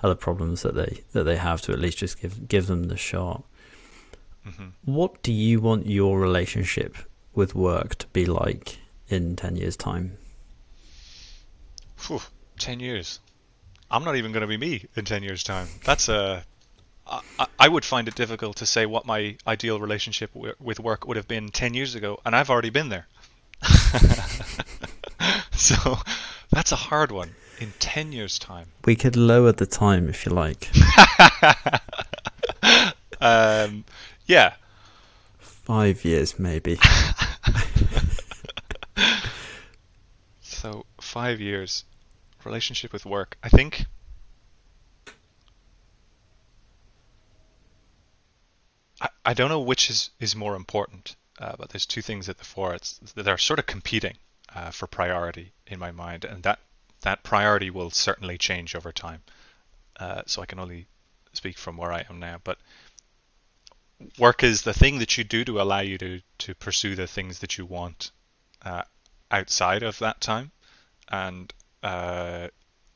other 0.00 0.14
problems 0.14 0.62
that 0.62 0.74
they 0.74 1.02
that 1.12 1.24
they 1.24 1.36
have 1.36 1.60
to 1.62 1.72
at 1.72 1.78
least 1.78 1.98
just 1.98 2.20
give 2.20 2.48
give 2.48 2.66
them 2.66 2.84
the 2.84 2.96
shot. 2.96 3.44
Mm-hmm. 4.46 4.68
What 4.84 5.22
do 5.22 5.32
you 5.32 5.60
want 5.60 5.86
your 5.86 6.18
relationship 6.18 6.96
with 7.34 7.54
work 7.54 7.96
to 7.96 8.06
be 8.08 8.24
like 8.24 8.78
in 9.08 9.36
ten 9.36 9.56
years' 9.56 9.76
time? 9.76 10.16
Whew, 12.06 12.22
ten 12.58 12.80
years. 12.80 13.20
I'm 13.90 14.04
not 14.04 14.16
even 14.16 14.32
going 14.32 14.42
to 14.42 14.46
be 14.46 14.56
me 14.56 14.86
in 14.96 15.04
ten 15.04 15.22
years' 15.22 15.44
time. 15.44 15.68
That's 15.84 16.08
a. 16.08 16.44
I, 17.06 17.46
I 17.58 17.68
would 17.68 17.84
find 17.86 18.06
it 18.06 18.14
difficult 18.14 18.56
to 18.58 18.66
say 18.66 18.84
what 18.84 19.06
my 19.06 19.36
ideal 19.46 19.80
relationship 19.80 20.30
with 20.34 20.78
work 20.78 21.06
would 21.06 21.16
have 21.16 21.26
been 21.26 21.48
10 21.48 21.72
years 21.72 21.94
ago, 21.94 22.20
and 22.26 22.36
I've 22.36 22.50
already 22.50 22.68
been 22.68 22.90
there. 22.90 23.06
so 25.52 25.98
that's 26.50 26.72
a 26.72 26.76
hard 26.76 27.12
one 27.12 27.34
in 27.60 27.72
10 27.78 28.12
years' 28.12 28.38
time. 28.38 28.68
We 28.84 28.96
could 28.96 29.16
lower 29.16 29.52
the 29.52 29.66
time 29.66 30.08
if 30.08 30.24
you 30.24 30.32
like. 30.32 30.68
um, 33.20 33.84
yeah. 34.26 34.54
Five 35.38 36.04
years, 36.04 36.38
maybe. 36.38 36.78
so, 40.40 40.86
five 41.00 41.40
years. 41.40 41.84
Relationship 42.44 42.92
with 42.92 43.04
work. 43.04 43.36
I 43.42 43.48
think. 43.48 43.84
I, 49.00 49.08
I 49.24 49.34
don't 49.34 49.48
know 49.48 49.60
which 49.60 49.90
is, 49.90 50.10
is 50.20 50.34
more 50.34 50.56
important, 50.56 51.16
uh, 51.38 51.54
but 51.58 51.70
there's 51.70 51.86
two 51.86 52.02
things 52.02 52.28
at 52.28 52.38
the 52.38 52.44
fore. 52.44 52.74
It's, 52.74 52.98
they're 53.14 53.38
sort 53.38 53.58
of 53.58 53.66
competing 53.66 54.16
uh, 54.54 54.70
for 54.70 54.86
priority 54.86 55.52
in 55.66 55.78
my 55.78 55.92
mind, 55.92 56.24
and 56.24 56.42
that 56.42 56.58
that 57.02 57.22
priority 57.22 57.70
will 57.70 57.90
certainly 57.90 58.36
change 58.36 58.74
over 58.74 58.92
time. 58.92 59.22
Uh, 59.98 60.22
so 60.26 60.42
I 60.42 60.46
can 60.46 60.58
only 60.58 60.86
speak 61.32 61.56
from 61.56 61.76
where 61.76 61.92
I 61.92 62.04
am 62.08 62.18
now, 62.18 62.40
but 62.42 62.58
work 64.18 64.42
is 64.42 64.62
the 64.62 64.74
thing 64.74 64.98
that 64.98 65.16
you 65.16 65.24
do 65.24 65.44
to 65.44 65.60
allow 65.60 65.80
you 65.80 65.98
to 65.98 66.20
to 66.38 66.54
pursue 66.54 66.94
the 66.94 67.06
things 67.06 67.40
that 67.40 67.58
you 67.58 67.66
want 67.66 68.10
uh, 68.62 68.82
outside 69.30 69.82
of 69.82 69.98
that 69.98 70.20
time, 70.20 70.50
and 71.08 71.52
uh, 71.82 72.48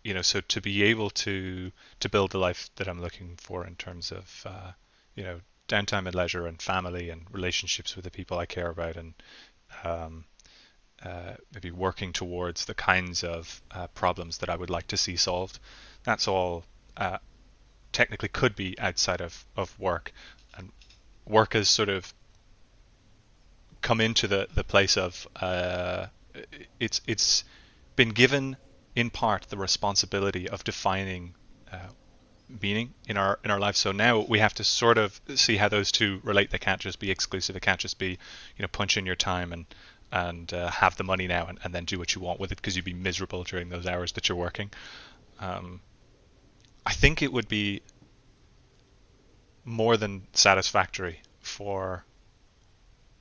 you 0.02 0.14
know, 0.14 0.22
so 0.22 0.40
to 0.40 0.60
be 0.60 0.82
able 0.82 1.10
to 1.10 1.70
to 2.00 2.08
build 2.08 2.32
the 2.32 2.38
life 2.38 2.70
that 2.76 2.88
I'm 2.88 3.00
looking 3.00 3.36
for 3.36 3.66
in 3.66 3.76
terms 3.76 4.10
of 4.10 4.46
uh, 4.46 4.72
you 5.14 5.24
know 5.24 5.40
downtime 5.68 6.06
and 6.06 6.14
leisure 6.14 6.46
and 6.46 6.60
family 6.60 7.10
and 7.10 7.22
relationships 7.30 7.96
with 7.96 8.04
the 8.04 8.10
people 8.10 8.38
I 8.38 8.46
care 8.46 8.70
about 8.70 8.96
and 8.96 9.14
um, 9.84 10.24
uh, 11.02 11.34
maybe 11.52 11.70
working 11.70 12.12
towards 12.12 12.64
the 12.64 12.74
kinds 12.74 13.24
of 13.24 13.62
uh, 13.70 13.86
problems 13.88 14.38
that 14.38 14.48
I 14.48 14.56
would 14.56 14.70
like 14.70 14.86
to 14.88 14.96
see 14.96 15.16
solved. 15.16 15.58
That's 16.04 16.28
all 16.28 16.64
uh, 16.96 17.18
technically 17.92 18.28
could 18.28 18.54
be 18.54 18.78
outside 18.78 19.20
of, 19.20 19.44
of 19.56 19.78
work. 19.78 20.12
And 20.56 20.70
work 21.26 21.54
has 21.54 21.68
sort 21.68 21.88
of 21.88 22.12
come 23.80 24.00
into 24.00 24.28
the, 24.28 24.48
the 24.54 24.64
place 24.64 24.96
of 24.96 25.26
uh, 25.36 26.06
it's 26.80 27.00
it's 27.06 27.44
been 27.96 28.10
given 28.10 28.56
in 28.94 29.10
part 29.10 29.42
the 29.48 29.56
responsibility 29.56 30.48
of 30.48 30.64
defining 30.64 31.34
uh, 31.70 31.88
meaning 32.60 32.92
in 33.08 33.16
our 33.16 33.38
in 33.44 33.50
our 33.50 33.58
lives. 33.58 33.78
So 33.78 33.92
now 33.92 34.20
we 34.20 34.38
have 34.38 34.54
to 34.54 34.64
sort 34.64 34.98
of 34.98 35.20
see 35.34 35.56
how 35.56 35.68
those 35.68 35.92
two 35.92 36.20
relate. 36.24 36.50
They 36.50 36.58
can't 36.58 36.80
just 36.80 36.98
be 36.98 37.10
exclusive. 37.10 37.56
It 37.56 37.60
can't 37.60 37.80
just 37.80 37.98
be 37.98 38.10
you 38.56 38.62
know 38.62 38.68
punch 38.68 38.96
in 38.96 39.06
your 39.06 39.16
time 39.16 39.52
and 39.52 39.66
and 40.10 40.52
uh, 40.52 40.70
have 40.70 40.96
the 40.96 41.04
money 41.04 41.26
now 41.26 41.46
and, 41.46 41.58
and 41.64 41.74
then 41.74 41.84
do 41.84 41.98
what 41.98 42.14
you 42.14 42.20
want 42.20 42.38
with 42.38 42.52
it 42.52 42.56
because 42.56 42.76
you'd 42.76 42.84
be 42.84 42.92
miserable 42.92 43.44
during 43.44 43.70
those 43.70 43.86
hours 43.86 44.12
that 44.12 44.28
you're 44.28 44.36
working. 44.36 44.70
Um, 45.40 45.80
I 46.84 46.92
think 46.92 47.22
it 47.22 47.32
would 47.32 47.48
be 47.48 47.80
more 49.64 49.96
than 49.96 50.26
satisfactory 50.32 51.20
for 51.40 52.04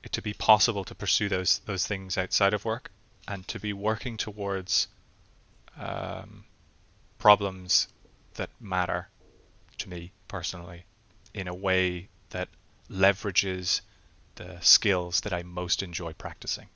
it 0.02 0.12
to 0.12 0.22
be 0.22 0.34
possible 0.34 0.84
to 0.84 0.94
pursue 0.94 1.28
those 1.28 1.60
those 1.60 1.86
things 1.86 2.18
outside 2.18 2.54
of 2.54 2.64
work 2.64 2.90
and 3.28 3.46
to 3.48 3.60
be 3.60 3.72
working 3.72 4.16
towards 4.16 4.88
um, 5.78 6.44
problems 7.18 7.88
that 8.34 8.50
matter 8.60 9.08
to 9.78 9.88
me 9.88 10.12
personally 10.28 10.84
in 11.34 11.48
a 11.48 11.54
way 11.54 12.08
that 12.30 12.48
leverages 12.90 13.80
the 14.36 14.58
skills 14.60 15.20
that 15.22 15.32
I 15.32 15.42
most 15.42 15.82
enjoy 15.82 16.12
practicing. 16.14 16.68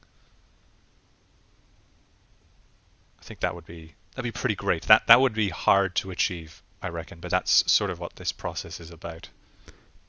I 3.18 3.22
think 3.22 3.40
that 3.40 3.54
would 3.54 3.66
be 3.66 3.94
that'd 4.14 4.22
be 4.22 4.38
pretty 4.38 4.54
great. 4.54 4.82
That 4.84 5.06
that 5.06 5.20
would 5.20 5.34
be 5.34 5.48
hard 5.48 5.94
to 5.96 6.10
achieve, 6.10 6.62
I 6.82 6.88
reckon, 6.88 7.20
but 7.20 7.30
that's 7.30 7.70
sort 7.70 7.90
of 7.90 7.98
what 7.98 8.16
this 8.16 8.32
process 8.32 8.80
is 8.80 8.90
about. 8.90 9.28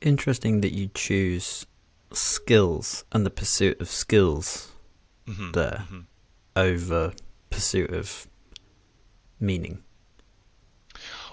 Interesting 0.01 0.61
that 0.61 0.73
you 0.73 0.89
choose 0.93 1.65
skills 2.11 3.03
and 3.11 3.25
the 3.25 3.31
pursuit 3.31 3.81
of 3.81 3.89
skills 3.89 4.71
mm-hmm, 5.27 5.51
there 5.51 5.83
mm-hmm. 5.85 5.99
over 6.55 7.13
pursuit 7.49 7.91
of 7.91 8.27
meaning. 9.39 9.83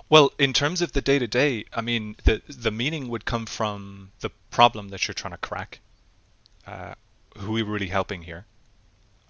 Well, 0.09 0.33
in 0.39 0.53
terms 0.53 0.83
of 0.83 0.93
the 0.93 1.01
day 1.03 1.19
to 1.19 1.27
day, 1.27 1.65
I 1.73 1.81
mean, 1.81 2.17
the 2.25 2.43
the 2.49 2.71
meaning 2.71 3.09
would 3.09 3.25
come 3.25 3.47
from 3.47 4.13
the 4.21 4.31
problem 4.51 4.89
that 4.91 5.07
you're 5.09 5.15
trying 5.15 5.33
to 5.33 5.39
crack. 5.39 5.81
Uh, 6.67 6.95
who 7.37 7.51
are 7.51 7.55
we 7.55 7.63
really 7.63 7.89
helping 7.89 8.23
here? 8.23 8.47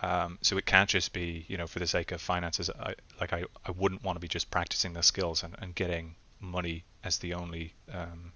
Um, 0.00 0.38
so 0.42 0.58
it 0.58 0.66
can't 0.66 0.90
just 0.90 1.12
be, 1.12 1.46
you 1.48 1.56
know, 1.56 1.66
for 1.66 1.78
the 1.78 1.86
sake 1.86 2.12
of 2.12 2.20
finances. 2.20 2.70
I, 2.70 2.94
like 3.20 3.32
I, 3.32 3.44
I 3.64 3.70
wouldn't 3.70 4.02
want 4.04 4.16
to 4.16 4.20
be 4.20 4.28
just 4.28 4.50
practicing 4.50 4.92
the 4.92 5.02
skills 5.02 5.42
and, 5.42 5.54
and 5.58 5.74
getting 5.74 6.16
money 6.40 6.84
as 7.02 7.18
the 7.18 7.34
only 7.34 7.74
um, 7.92 8.32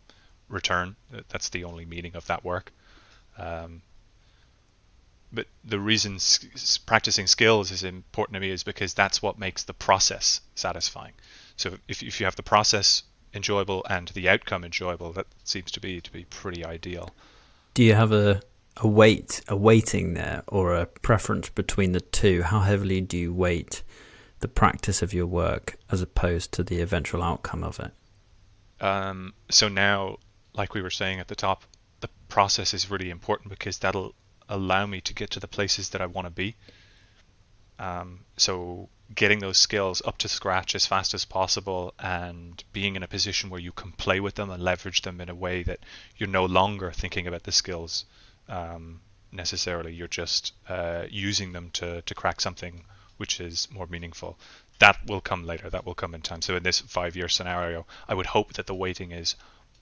return. 0.49 0.97
That's 1.29 1.51
the 1.51 1.65
only 1.65 1.85
meaning 1.85 2.17
of 2.17 2.27
that 2.27 2.45
work. 2.45 2.73
Um, 3.37 3.83
but 5.33 5.47
the 5.65 5.79
reason 5.79 6.17
s- 6.17 6.79
practicing 6.87 7.27
skills 7.27 7.71
is 7.71 7.85
important 7.85 8.35
to 8.35 8.41
me 8.41 8.51
is 8.51 8.63
because 8.63 8.95
that's 8.95 9.21
what 9.21 9.39
makes 9.39 9.65
the 9.65 9.75
process 9.75 10.41
satisfying. 10.55 11.13
So 11.59 11.75
if, 11.89 12.03
if 12.03 12.21
you 12.21 12.25
have 12.25 12.37
the 12.37 12.43
process 12.43 13.03
enjoyable 13.35 13.85
and 13.91 14.09
the 14.09 14.29
outcome 14.29 14.65
enjoyable, 14.65 15.13
that 15.13 15.27
seems 15.45 15.71
to 15.73 15.81
be 15.81 16.01
to 16.01 16.11
be 16.11 16.25
pretty 16.25 16.65
ideal. 16.65 17.15
Do 17.75 17.83
you 17.85 17.95
have 17.95 18.13
a 18.13 18.41
a 18.81 18.87
weight, 18.87 19.43
a 19.49 19.57
weighting 19.57 20.15
there, 20.15 20.45
or 20.47 20.75
a 20.75 20.87
preference 20.87 21.49
between 21.49 21.93
the 21.93 22.01
two? 22.01 22.43
How 22.43 22.61
heavily 22.61 23.01
do 23.01 23.19
you 23.19 23.35
weight 23.35 23.83
the 24.41 24.49
practice 24.49 25.03
of 25.03 25.13
your 25.13 25.27
work 25.27 25.77
as 25.91 26.01
opposed 26.01 26.53
to 26.53 26.63
the 26.63 26.81
eventual 26.81 27.23
outcome 27.23 27.65
of 27.65 27.81
it? 27.81 27.91
Um, 28.81 29.35
so 29.51 29.69
now, 29.69 30.19
like 30.55 30.75
we 30.75 30.83
were 30.83 30.91
saying 30.91 31.19
at 31.19 31.27
the 31.27 31.35
top, 31.35 31.65
the 32.01 32.09
process 32.29 32.73
is 32.73 32.89
really 32.89 33.11
important 33.11 33.51
because 33.51 33.79
that'll 33.79 34.15
allow 34.49 34.87
me 34.87 35.01
to 35.01 35.13
get 35.13 35.31
to 35.31 35.41
the 35.41 35.49
places 35.49 35.89
that 35.91 36.01
I 36.01 36.07
want 36.07 36.27
to 36.27 36.31
be. 36.31 36.55
Um, 37.81 38.21
so 38.37 38.89
getting 39.15 39.39
those 39.39 39.57
skills 39.57 40.03
up 40.05 40.19
to 40.19 40.29
scratch 40.29 40.75
as 40.75 40.87
fast 40.87 41.15
as 41.15 41.25
possible 41.25 41.95
and 41.99 42.63
being 42.73 42.95
in 42.97 43.03
a 43.03 43.09
position 43.09 43.49
where 43.49 43.61
you 43.61 43.73
can 43.73 43.93
play 43.93 44.21
with 44.21 44.35
them 44.35 44.51
and 44.51 44.63
leverage 44.63 45.03
them 45.03 45.21
in 45.21 45.29
a 45.29 45.35
way 45.35 45.63
that 45.63 45.81
you're 46.17 46.29
no 46.29 46.45
longer 46.45 46.93
thinking 46.93 47.27
about 47.27 47.45
the 47.45 47.53
skills 47.53 48.05
um, 48.49 49.01
necessarily. 49.33 49.95
You're 49.95 50.09
just 50.09 50.53
uh, 50.69 51.05
using 51.09 51.53
them 51.53 51.71
to, 51.75 52.03
to 52.03 52.15
crack 52.15 52.41
something 52.41 52.85
which 53.17 53.41
is 53.41 53.69
more 53.71 53.87
meaningful. 53.87 54.39
That 54.79 54.99
will 55.07 55.21
come 55.21 55.45
later. 55.45 55.69
That 55.69 55.85
will 55.85 55.95
come 55.95 56.15
in 56.15 56.23
time. 56.23 56.43
So 56.43 56.57
in 56.57 56.63
this 56.63 56.81
five-year 56.81 57.29
scenario, 57.29 57.87
I 58.09 58.15
would 58.15 58.27
hope 58.27 58.53
that 58.55 58.67
the 58.67 58.75
weighting 58.75 59.11
is 59.11 59.35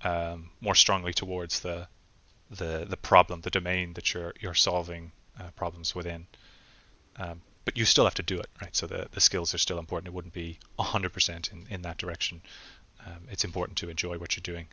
um, 0.02 0.50
more 0.60 0.74
strongly 0.74 1.12
towards 1.12 1.60
the 1.60 1.88
the 2.48 2.86
the 2.88 2.96
problem, 2.96 3.40
the 3.40 3.50
domain 3.50 3.94
that 3.94 4.14
you're 4.14 4.32
you're 4.40 4.54
solving 4.54 5.12
uh, 5.38 5.50
problems 5.56 5.94
within. 5.94 6.26
Um, 7.16 7.42
but 7.66 7.76
you 7.76 7.84
still 7.84 8.04
have 8.04 8.14
to 8.14 8.22
do 8.22 8.38
it, 8.38 8.46
right? 8.62 8.74
So 8.74 8.86
the, 8.86 9.08
the 9.12 9.20
skills 9.20 9.52
are 9.52 9.58
still 9.58 9.78
important. 9.78 10.06
It 10.08 10.14
wouldn't 10.14 10.32
be 10.32 10.58
100% 10.78 11.52
in, 11.52 11.66
in 11.68 11.82
that 11.82 11.98
direction. 11.98 12.40
Um, 13.04 13.24
it's 13.30 13.44
important 13.44 13.76
to 13.78 13.90
enjoy 13.90 14.16
what 14.16 14.36
you're 14.36 14.54
doing. 14.54 14.68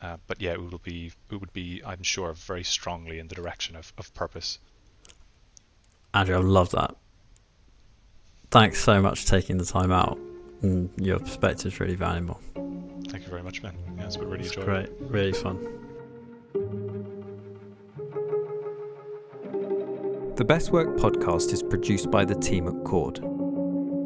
Uh, 0.00 0.16
but 0.26 0.40
yeah, 0.40 0.52
it 0.52 0.62
would 0.62 0.82
be 0.82 1.12
it 1.30 1.36
would 1.36 1.52
be 1.52 1.82
I'm 1.86 2.02
sure 2.02 2.32
very 2.32 2.64
strongly 2.64 3.18
in 3.20 3.28
the 3.28 3.34
direction 3.34 3.76
of, 3.76 3.92
of 3.98 4.12
purpose. 4.14 4.58
Andrew, 6.14 6.36
I 6.36 6.40
love 6.40 6.70
that. 6.70 6.96
Thanks 8.50 8.82
so 8.82 9.00
much 9.00 9.22
for 9.22 9.28
taking 9.28 9.58
the 9.58 9.64
time 9.64 9.92
out. 9.92 10.18
And 10.62 10.90
your 10.96 11.18
perspective 11.18 11.72
is 11.72 11.80
really 11.80 11.94
valuable. 11.94 12.40
Thank 13.08 13.24
you 13.24 13.30
very 13.30 13.42
much, 13.42 13.62
man. 13.62 13.74
Yeah, 13.96 14.06
it's 14.06 14.16
been 14.16 14.28
really 14.28 14.44
it's 14.44 14.56
enjoyable. 14.56 14.72
Great, 14.72 15.10
really 15.10 15.32
fun. 15.32 15.58
The 20.42 20.48
Best 20.48 20.72
Work 20.72 20.96
podcast 20.96 21.52
is 21.52 21.62
produced 21.62 22.10
by 22.10 22.24
the 22.24 22.34
team 22.34 22.66
at 22.66 22.82
Cord. 22.82 23.20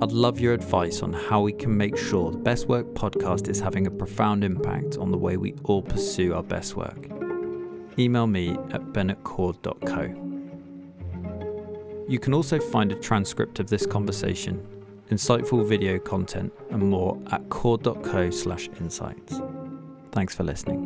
I'd 0.02 0.12
love 0.12 0.38
your 0.38 0.52
advice 0.52 1.02
on 1.02 1.10
how 1.14 1.40
we 1.40 1.50
can 1.50 1.74
make 1.74 1.96
sure 1.96 2.30
the 2.30 2.36
Best 2.36 2.68
Work 2.68 2.92
podcast 2.92 3.48
is 3.48 3.58
having 3.58 3.86
a 3.86 3.90
profound 3.90 4.44
impact 4.44 4.98
on 4.98 5.10
the 5.10 5.16
way 5.16 5.38
we 5.38 5.54
all 5.64 5.80
pursue 5.80 6.34
our 6.34 6.42
best 6.42 6.76
work. 6.76 7.08
Email 7.98 8.26
me 8.26 8.50
at 8.72 8.92
ben@cord.co. 8.92 10.02
You 12.06 12.18
can 12.18 12.34
also 12.34 12.60
find 12.60 12.92
a 12.92 12.96
transcript 12.96 13.58
of 13.58 13.68
this 13.68 13.86
conversation, 13.86 14.60
insightful 15.10 15.66
video 15.66 15.98
content, 15.98 16.52
and 16.68 16.82
more 16.82 17.18
at 17.30 17.48
cord.co/insights. 17.48 19.40
Thanks 20.12 20.34
for 20.34 20.44
listening. 20.44 20.85